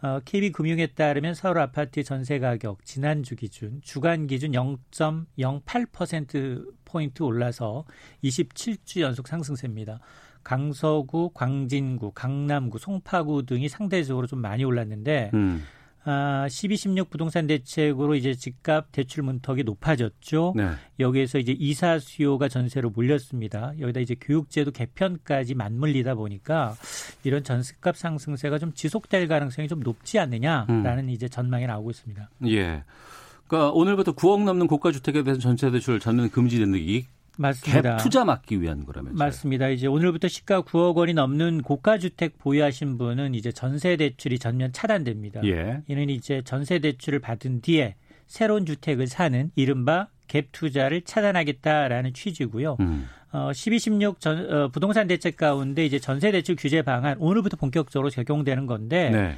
어, 0.01 0.19
KB금융에 0.25 0.87
따르면 0.87 1.35
서울 1.35 1.59
아파트 1.59 2.03
전세 2.03 2.39
가격 2.39 2.83
지난주 2.85 3.35
기준 3.35 3.81
주간 3.83 4.25
기준 4.25 4.51
0.08% 4.51 6.71
포인트 6.85 7.21
올라서 7.23 7.85
27주 8.23 9.01
연속 9.01 9.27
상승세입니다. 9.27 9.99
강서구, 10.43 11.29
광진구, 11.35 12.13
강남구, 12.13 12.79
송파구 12.79 13.45
등이 13.45 13.69
상대적으로 13.69 14.25
좀 14.25 14.39
많이 14.39 14.63
올랐는데 14.63 15.29
음. 15.35 15.61
아, 16.03 16.47
12, 16.49 16.77
16 16.77 17.09
부동산 17.09 17.45
대책으로 17.45 18.15
이제 18.15 18.33
집값 18.33 18.91
대출 18.91 19.23
문턱이 19.23 19.63
높아졌죠. 19.63 20.53
네. 20.55 20.71
여기에서 20.99 21.37
이제 21.37 21.55
이사 21.57 21.99
수요가 21.99 22.47
전세로 22.47 22.89
몰렸습니다. 22.89 23.73
여기다 23.79 23.99
이제 23.99 24.15
교육제도 24.19 24.71
개편까지 24.71 25.53
맞물리다 25.53 26.15
보니까 26.15 26.75
이런 27.23 27.43
전세값 27.43 27.97
상승세가 27.97 28.57
좀 28.57 28.73
지속될 28.73 29.27
가능성이 29.27 29.67
좀 29.67 29.81
높지 29.81 30.17
않느냐라는 30.17 31.05
음. 31.05 31.09
이제 31.09 31.27
전망이 31.27 31.67
나오고 31.67 31.91
있습니다. 31.91 32.29
예. 32.47 32.83
그러니까 33.47 33.71
오늘부터 33.71 34.13
9억 34.13 34.43
넘는 34.43 34.67
고가 34.67 34.91
주택에 34.91 35.23
대한 35.23 35.39
전세 35.39 35.69
대출 35.69 35.99
전면 35.99 36.29
금지되는 36.31 36.73
게 36.73 37.05
맞습니다. 37.41 37.97
갭 37.97 38.03
투자 38.03 38.23
막기 38.23 38.61
위한 38.61 38.85
거라면서요. 38.85 39.17
맞습니다. 39.17 39.69
이제 39.69 39.87
오늘부터 39.87 40.27
시가 40.27 40.61
9억 40.61 40.95
원이 40.95 41.13
넘는 41.13 41.61
고가 41.63 41.97
주택 41.97 42.37
보유하신 42.37 42.97
분은 42.97 43.35
이제 43.35 43.51
전세 43.51 43.97
대출이 43.97 44.39
전면 44.39 44.71
차단됩니다. 44.71 45.41
예. 45.45 45.81
이는 45.87 46.09
이제 46.09 46.41
전세 46.45 46.79
대출을 46.79 47.19
받은 47.19 47.61
뒤에 47.61 47.95
새로운 48.27 48.65
주택을 48.65 49.07
사는 49.07 49.51
이른바 49.55 50.07
갭 50.27 50.45
투자를 50.51 51.01
차단하겠다라는 51.01 52.13
취지고요. 52.13 52.77
음. 52.79 53.07
어, 53.33 53.51
12, 53.53 53.79
16 53.79 54.19
전, 54.19 54.51
어, 54.51 54.67
부동산 54.69 55.07
대책 55.07 55.37
가운데 55.37 55.85
이제 55.85 55.99
전세 55.99 56.31
대출 56.31 56.55
규제 56.55 56.81
방안 56.81 57.17
오늘부터 57.19 57.57
본격적으로 57.57 58.09
적용되는 58.09 58.65
건데 58.65 59.09
네. 59.09 59.35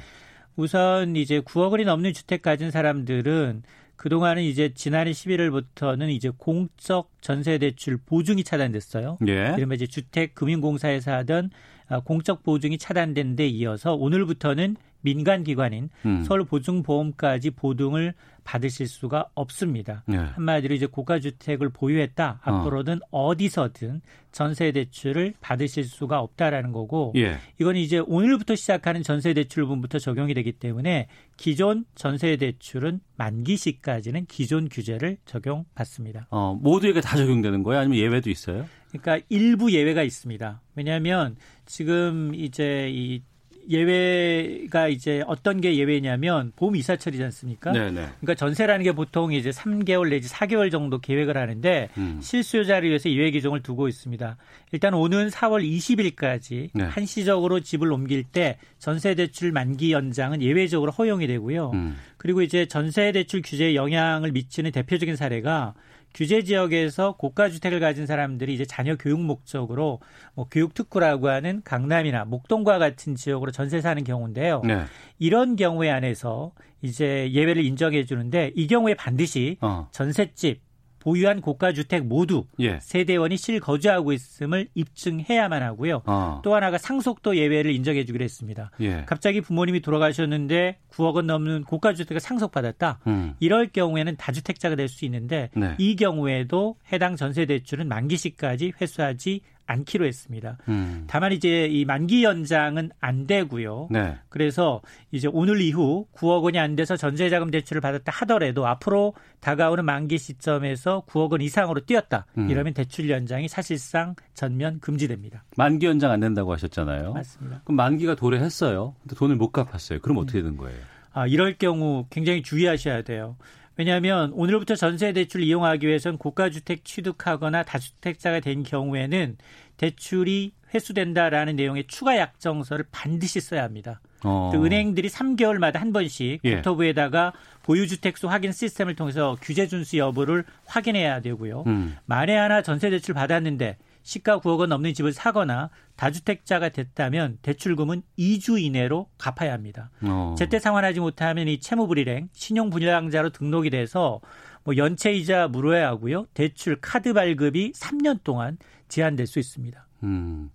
우선 0.56 1.16
이제 1.16 1.40
9억 1.40 1.72
원이 1.72 1.84
넘는 1.84 2.12
주택 2.12 2.42
가진 2.42 2.70
사람들은 2.70 3.62
그동안은 3.96 4.42
이제 4.42 4.72
지난해 4.74 5.12
11월부터는 5.12 6.10
이제 6.10 6.30
공적 6.36 7.10
전세 7.20 7.58
대출 7.58 7.96
보증이 7.96 8.44
차단됐어요. 8.44 9.18
예. 9.28 9.54
이른바 9.56 9.74
이제 9.74 9.86
주택 9.86 10.34
금융공사에서 10.34 11.12
하던 11.12 11.50
아, 11.88 12.00
공적 12.00 12.42
보증이 12.42 12.78
차단된 12.78 13.36
데 13.36 13.46
이어서 13.46 13.94
오늘부터는 13.94 14.76
민간 15.04 15.44
기관인 15.44 15.90
음. 16.06 16.22
서울 16.24 16.44
보증보험까지 16.44 17.50
보증을 17.50 18.14
받으실 18.42 18.86
수가 18.86 19.28
없습니다. 19.34 20.02
네. 20.06 20.16
한마디로 20.16 20.74
이제 20.74 20.86
고가 20.86 21.20
주택을 21.20 21.68
보유했다. 21.70 22.40
어. 22.44 22.50
앞으로는 22.50 23.00
어 23.10 23.36
디서든 23.36 24.00
전세 24.32 24.72
대출을 24.72 25.34
받으실 25.40 25.84
수가 25.84 26.20
없다라는 26.20 26.72
거고 26.72 27.12
예. 27.16 27.36
이건 27.60 27.76
이제 27.76 27.98
오늘부터 27.98 28.54
시작하는 28.54 29.02
전세 29.02 29.34
대출분부터 29.34 29.98
적용이 29.98 30.34
되기 30.34 30.52
때문에 30.52 31.08
기존 31.36 31.84
전세 31.94 32.36
대출은 32.36 33.00
만기 33.16 33.56
시까지는 33.56 34.26
기존 34.26 34.68
규제를 34.68 35.18
적용받습니다. 35.26 36.26
어, 36.30 36.58
모두에게 36.60 37.00
다 37.00 37.16
적용되는 37.16 37.62
거예요? 37.62 37.80
아니면 37.80 37.98
예외도 37.98 38.30
있어요? 38.30 38.66
그러니까 38.88 39.24
일부 39.28 39.72
예외가 39.72 40.02
있습니다. 40.02 40.62
왜냐하면 40.76 41.36
지금 41.66 42.34
이제 42.34 42.88
이 42.90 43.22
예외가 43.70 44.88
이제 44.88 45.22
어떤 45.26 45.60
게 45.60 45.76
예외냐면 45.76 46.52
보험 46.56 46.76
이사철이지 46.76 47.22
않습니까? 47.24 47.72
네네. 47.72 47.90
네. 47.90 48.08
그러니까 48.20 48.34
전세라는 48.34 48.84
게 48.84 48.92
보통 48.92 49.32
이제 49.32 49.50
3개월 49.50 50.10
내지 50.10 50.28
4개월 50.28 50.70
정도 50.70 51.00
계획을 51.00 51.36
하는데 51.36 51.88
음. 51.96 52.18
실수요자를 52.22 52.88
위해서 52.88 53.10
예외 53.10 53.30
기종을 53.30 53.62
두고 53.62 53.88
있습니다. 53.88 54.36
일단 54.72 54.94
오는 54.94 55.28
4월 55.28 55.64
20일까지 55.64 56.70
네. 56.74 56.84
한시적으로 56.84 57.60
집을 57.60 57.92
옮길 57.92 58.24
때 58.24 58.58
전세 58.78 59.14
대출 59.14 59.52
만기 59.52 59.92
연장은 59.92 60.42
예외적으로 60.42 60.90
허용이 60.92 61.26
되고요. 61.26 61.70
음. 61.74 61.96
그리고 62.16 62.42
이제 62.42 62.66
전세 62.66 63.12
대출 63.12 63.42
규제에 63.42 63.74
영향을 63.74 64.32
미치는 64.32 64.72
대표적인 64.72 65.16
사례가 65.16 65.74
규제 66.14 66.42
지역에서 66.42 67.16
고가 67.16 67.50
주택을 67.50 67.80
가진 67.80 68.06
사람들이 68.06 68.54
이제 68.54 68.64
자녀 68.64 68.96
교육 68.96 69.20
목적으로 69.20 70.00
뭐 70.34 70.46
교육 70.48 70.72
특구라고 70.72 71.28
하는 71.28 71.60
강남이나 71.64 72.24
목동과 72.24 72.78
같은 72.78 73.16
지역으로 73.16 73.50
전세 73.50 73.80
사는 73.80 74.02
경우인데요. 74.04 74.62
네. 74.64 74.84
이런 75.18 75.56
경우에 75.56 75.90
안에서 75.90 76.52
이제 76.82 77.30
예외를 77.32 77.64
인정해 77.64 78.04
주는데 78.04 78.52
이 78.54 78.66
경우에 78.68 78.94
반드시 78.94 79.56
어. 79.60 79.88
전셋집 79.90 80.60
보유한 81.04 81.42
고가주택 81.42 82.06
모두 82.06 82.46
예. 82.60 82.78
세대원이 82.80 83.36
실거주하고 83.36 84.14
있음을 84.14 84.68
입증해야만 84.74 85.62
하고요. 85.62 86.00
어. 86.06 86.40
또 86.42 86.54
하나가 86.54 86.78
상속도 86.78 87.36
예외를 87.36 87.72
인정해 87.72 88.06
주기로 88.06 88.24
했습니다. 88.24 88.70
예. 88.80 89.04
갑자기 89.06 89.42
부모님이 89.42 89.80
돌아가셨는데 89.80 90.78
9억 90.90 91.14
원 91.16 91.26
넘는 91.26 91.64
고가주택을 91.64 92.20
상속받았다. 92.20 93.00
음. 93.06 93.34
이럴 93.38 93.68
경우에는 93.68 94.16
다주택자가 94.16 94.76
될 94.76 94.88
수 94.88 95.04
있는데 95.06 95.50
네. 95.56 95.74
이 95.78 95.96
경우에도 95.96 96.76
해당 96.92 97.16
전세대출은 97.16 97.88
만기시까지 97.88 98.74
회수하지 98.80 99.40
않기로 99.66 100.06
했습니다. 100.06 100.58
음. 100.68 101.04
다만 101.06 101.32
이제 101.32 101.66
이 101.66 101.84
만기 101.84 102.24
연장은 102.24 102.90
안 103.00 103.26
되고요. 103.26 103.88
네. 103.90 104.16
그래서 104.28 104.82
이제 105.10 105.28
오늘 105.32 105.60
이후 105.60 106.06
9억 106.14 106.42
원이 106.42 106.58
안 106.58 106.76
돼서 106.76 106.96
전세자금 106.96 107.50
대출을 107.50 107.80
받았다 107.80 108.10
하더라도 108.12 108.66
앞으로 108.66 109.14
다가오는 109.40 109.84
만기 109.84 110.18
시점에서 110.18 111.04
9억 111.06 111.32
원 111.32 111.40
이상으로 111.40 111.80
뛰었다. 111.86 112.26
음. 112.38 112.50
이러면 112.50 112.74
대출 112.74 113.10
연장이 113.10 113.48
사실상 113.48 114.14
전면 114.34 114.80
금지됩니다. 114.80 115.44
만기 115.56 115.86
연장 115.86 116.10
안 116.10 116.20
된다고 116.20 116.52
하셨잖아요. 116.52 117.12
맞습니다. 117.12 117.60
그럼 117.64 117.76
만기가 117.76 118.14
도래했어요. 118.14 118.94
근데 119.02 119.14
돈을 119.16 119.36
못 119.36 119.50
갚았어요. 119.50 120.00
그럼 120.00 120.18
어떻게 120.18 120.42
된 120.42 120.56
거예요? 120.56 120.78
아, 121.12 121.26
이럴 121.26 121.54
경우 121.54 122.06
굉장히 122.10 122.42
주의하셔야 122.42 123.02
돼요. 123.02 123.36
왜냐하면 123.76 124.32
오늘부터 124.32 124.76
전세 124.76 125.12
대출 125.12 125.42
이용하기 125.42 125.86
위해서는 125.86 126.18
고가주택 126.18 126.84
취득하거나 126.84 127.64
다주택자가 127.64 128.40
된 128.40 128.62
경우에는 128.62 129.36
대출이 129.76 130.52
회수된다라는 130.72 131.56
내용의 131.56 131.84
추가 131.86 132.16
약정서를 132.16 132.86
반드시 132.90 133.40
써야 133.40 133.62
합니다. 133.62 134.00
어. 134.24 134.52
은행들이 134.54 135.08
3개월마다 135.08 135.78
한 135.78 135.92
번씩 135.92 136.40
예. 136.44 136.54
국토부에다가 136.56 137.32
보유주택수 137.62 138.28
확인 138.28 138.52
시스템을 138.52 138.96
통해서 138.96 139.36
규제 139.42 139.66
준수 139.66 139.98
여부를 139.98 140.44
확인해야 140.66 141.20
되고요. 141.20 141.64
음. 141.66 141.96
만에 142.06 142.36
하나 142.36 142.62
전세 142.62 142.90
대출 142.90 143.14
받았는데 143.14 143.76
시가 144.04 144.38
9억 144.38 144.60
원 144.60 144.68
넘는 144.68 144.94
집을 144.94 145.12
사거나 145.12 145.70
다주택자가 145.96 146.68
됐다면 146.68 147.38
대출금은 147.42 148.02
2주 148.18 148.62
이내로 148.62 149.08
갚아야 149.18 149.52
합니다. 149.52 149.90
어. 150.02 150.34
제때 150.38 150.58
상환하지 150.60 151.00
못하면 151.00 151.48
이 151.48 151.58
채무불일행, 151.58 152.28
신용불량자로 152.32 153.30
등록이 153.30 153.70
돼서 153.70 154.20
뭐 154.62 154.76
연체이자 154.76 155.48
물어야 155.48 155.88
하고요. 155.88 156.26
대출 156.34 156.76
카드 156.80 157.12
발급이 157.12 157.72
3년 157.72 158.20
동안 158.22 158.58
제한될 158.88 159.26
수 159.26 159.38
있습니다. 159.38 159.86
음. 160.04 160.50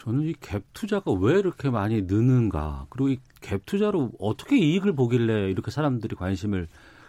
저는 0.00 0.22
이 0.28 0.32
갭 0.34 0.62
투자가 0.72 1.10
왜 1.12 1.38
이렇게 1.38 1.70
많이 1.70 2.02
느는가? 2.02 2.86
그리고 2.90 3.08
이 3.10 3.18
갭 3.40 3.62
투자로 3.66 4.12
어떻게 4.20 4.56
이익을 4.58 4.94
보길래 4.94 5.50
이렇게 5.50 5.70
사람들이 5.70 6.16
관심을 6.16 6.68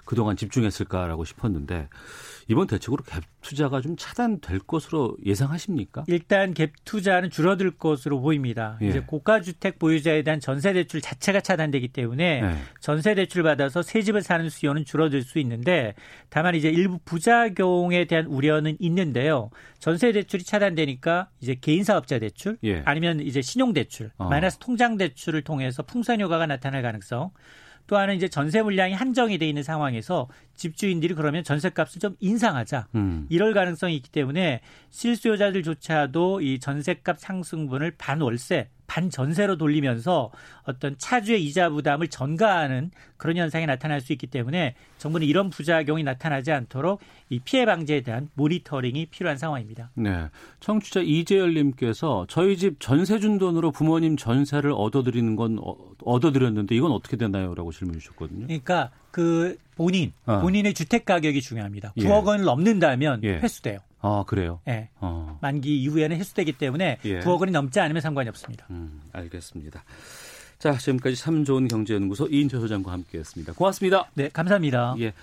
그동안 0.10 0.36
집중했을까라고 0.36 1.24
싶었는데 1.24 1.88
이번 2.47 2.66
대책으로 2.66 3.03
갭 3.03 3.22
투자가 3.41 3.80
좀 3.80 3.95
차단될 3.95 4.57
것으로 4.57 5.16
예상하십니까? 5.24 6.03
일단 6.07 6.55
갭 6.55 6.72
투자는 6.84 7.30
줄어들 7.30 7.70
것으로 7.70 8.20
보입니다. 8.20 8.80
예. 8.82 8.88
이제 8.88 9.01
고가 9.01 9.41
주택 9.41 9.78
보유자에 9.78 10.24
대한 10.24 10.39
전세 10.39 10.74
대출 10.74 10.99
자체가 10.99 11.41
차단되기 11.41 11.89
때문에 11.89 12.41
예. 12.41 12.55
전세 12.80 13.14
대출 13.14 13.43
받아서 13.43 13.84
새 13.84 14.01
집을 14.01 14.24
사는 14.24 14.49
수요는 14.49 14.84
줄어들 14.84 15.22
수 15.22 15.38
있는데 15.38 15.93
다만 16.30 16.55
이제 16.55 16.70
일부 16.70 16.97
부작용에 17.05 18.05
대한 18.05 18.26
우려는 18.26 18.78
있는데요. 18.80 19.51
전세 19.78 20.12
대출이 20.12 20.43
차단되니까 20.43 21.30
이제 21.39 21.53
개인 21.53 21.84
사업자 21.84 22.18
대출 22.18 22.57
예. 22.64 22.82
아니면 22.84 23.20
이제 23.20 23.43
신용 23.43 23.74
대출, 23.74 24.10
어. 24.18 24.28
마이너스 24.28 24.57
통장 24.57 24.97
대출을 24.97 25.43
통해서 25.43 25.84
풍선 25.84 26.20
효과가 26.20 26.47
나타날 26.47 26.82
가능성 26.82 27.30
또 27.90 27.98
하나는 27.98 28.16
이제 28.16 28.28
전세 28.28 28.62
물량이 28.62 28.94
한정이 28.94 29.40
돼 29.40 29.50
있는 29.50 29.64
상황에서 29.64 30.28
집주인들이 30.56 31.16
그러면 31.16 31.44
전세값을 31.44 32.00
좀 32.00 32.16
인상하자 32.20 32.88
음. 32.94 33.26
이럴 33.30 33.54
가능성이 33.56 33.96
있기 33.96 34.12
때문에 34.12 34.62
실수요자들조차도 34.92 36.42
이 36.42 36.60
전세값 36.60 37.20
상승분을 37.20 37.96
반월세 37.98 38.70
반전세로 38.90 39.58
돌리면서 39.58 40.32
어떤 40.64 40.96
차주의 40.98 41.46
이자 41.46 41.70
부담을 41.70 42.08
전가하는 42.08 42.92
그런 43.18 43.38
현상이 43.38 43.66
나타날 43.66 44.02
수 44.02 44.12
있기 44.14 44.28
때문에 44.28 44.76
정부는 44.98 45.28
이런 45.28 45.50
부작용이 45.50 46.04
나타나지 46.04 46.52
않도록 46.52 47.00
이 47.30 47.40
피해 47.40 47.66
방지에 47.66 48.02
대한 48.02 48.30
모니터링이 48.34 49.06
필요한 49.08 49.38
상황입니다. 49.38 49.92
네. 49.94 50.28
청취자 50.60 51.02
이재열 51.02 51.54
님께서 51.54 52.26
저희 52.28 52.58
집 52.58 52.80
전세 52.80 53.20
준 53.20 53.38
돈으로 53.38 53.72
부모님 53.72 54.18
전세를 54.18 54.74
얻어드리는 54.76 55.36
건 55.36 55.60
어, 55.62 55.76
얻어드렸는데 56.04 56.76
이건 56.76 56.92
어떻게 56.92 57.16
되나요?라고 57.16 57.72
질문 57.72 58.00
주셨거든요. 58.00 58.48
그러니까 58.48 58.90
그 59.12 59.58
본인 59.76 60.14
어. 60.26 60.40
본인의 60.40 60.74
주택 60.74 61.06
가격이 61.06 61.42
중요합니다. 61.42 61.94
9억 61.98 62.04
예. 62.04 62.10
원을 62.10 62.46
넘는다면 62.46 63.24
예. 63.24 63.40
회수돼요. 63.40 63.80
아 64.02 64.24
그래요? 64.28 64.60
네. 64.66 64.89
어. 65.00 65.38
만기 65.41 65.82
이후에는 65.84 66.18
회수되기 66.18 66.54
때문에 66.54 67.00
예. 67.06 67.20
9억 67.20 67.39
원이 67.41 67.52
넘지 67.52 67.80
않으면 67.80 68.02
상관이 68.02 68.30
없습니다. 68.30 68.66
음, 68.70 69.02
알겠습니다. 69.12 69.84
자 70.58 70.74
지금까지 70.78 71.16
참 71.16 71.45
좋은 71.45 71.68
경제연구소 71.70 72.28
이인철 72.28 72.60
소장과 72.62 72.91
함께했습니다. 72.91 73.54
고맙습니다. 73.54 74.10
네, 74.14 74.30
감사합니다. 74.30 74.95
예. 75.00 75.14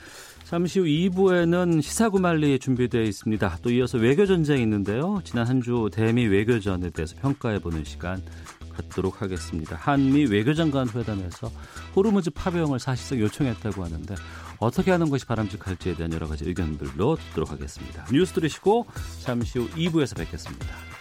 잠시 0.44 0.78
후 0.78 0.86
2부에는 0.86 1.82
시사구말리 1.82 2.58
준비되어 2.58 3.02
있습니다. 3.02 3.58
또 3.62 3.70
이어서 3.70 3.98
외교전쟁이 3.98 4.62
있는데요. 4.62 5.20
지난 5.24 5.46
한 5.46 5.60
주 5.60 5.90
대미 5.92 6.24
외교전에 6.26 6.90
대해서 6.90 7.16
평가해보는 7.20 7.84
시간 7.84 8.22
갖도록 8.76 9.22
하겠습니다. 9.22 9.76
한미 9.76 10.26
외교장관 10.26 10.88
회담에서 10.88 11.50
호르무즈 11.94 12.30
파병을 12.30 12.78
사실상 12.78 13.18
요청했다고 13.20 13.84
하는데 13.84 14.14
어떻게 14.58 14.90
하는 14.90 15.10
것이 15.10 15.26
바람직할지에 15.26 15.94
대한 15.94 16.12
여러 16.12 16.26
가지 16.26 16.44
의견들로 16.44 17.16
듣도록 17.16 17.50
하겠습니다. 17.50 18.06
뉴스 18.12 18.32
들으시고 18.34 18.86
잠시 19.20 19.58
후 19.58 19.68
2부에서 19.70 20.16
뵙겠습니다. 20.16 20.95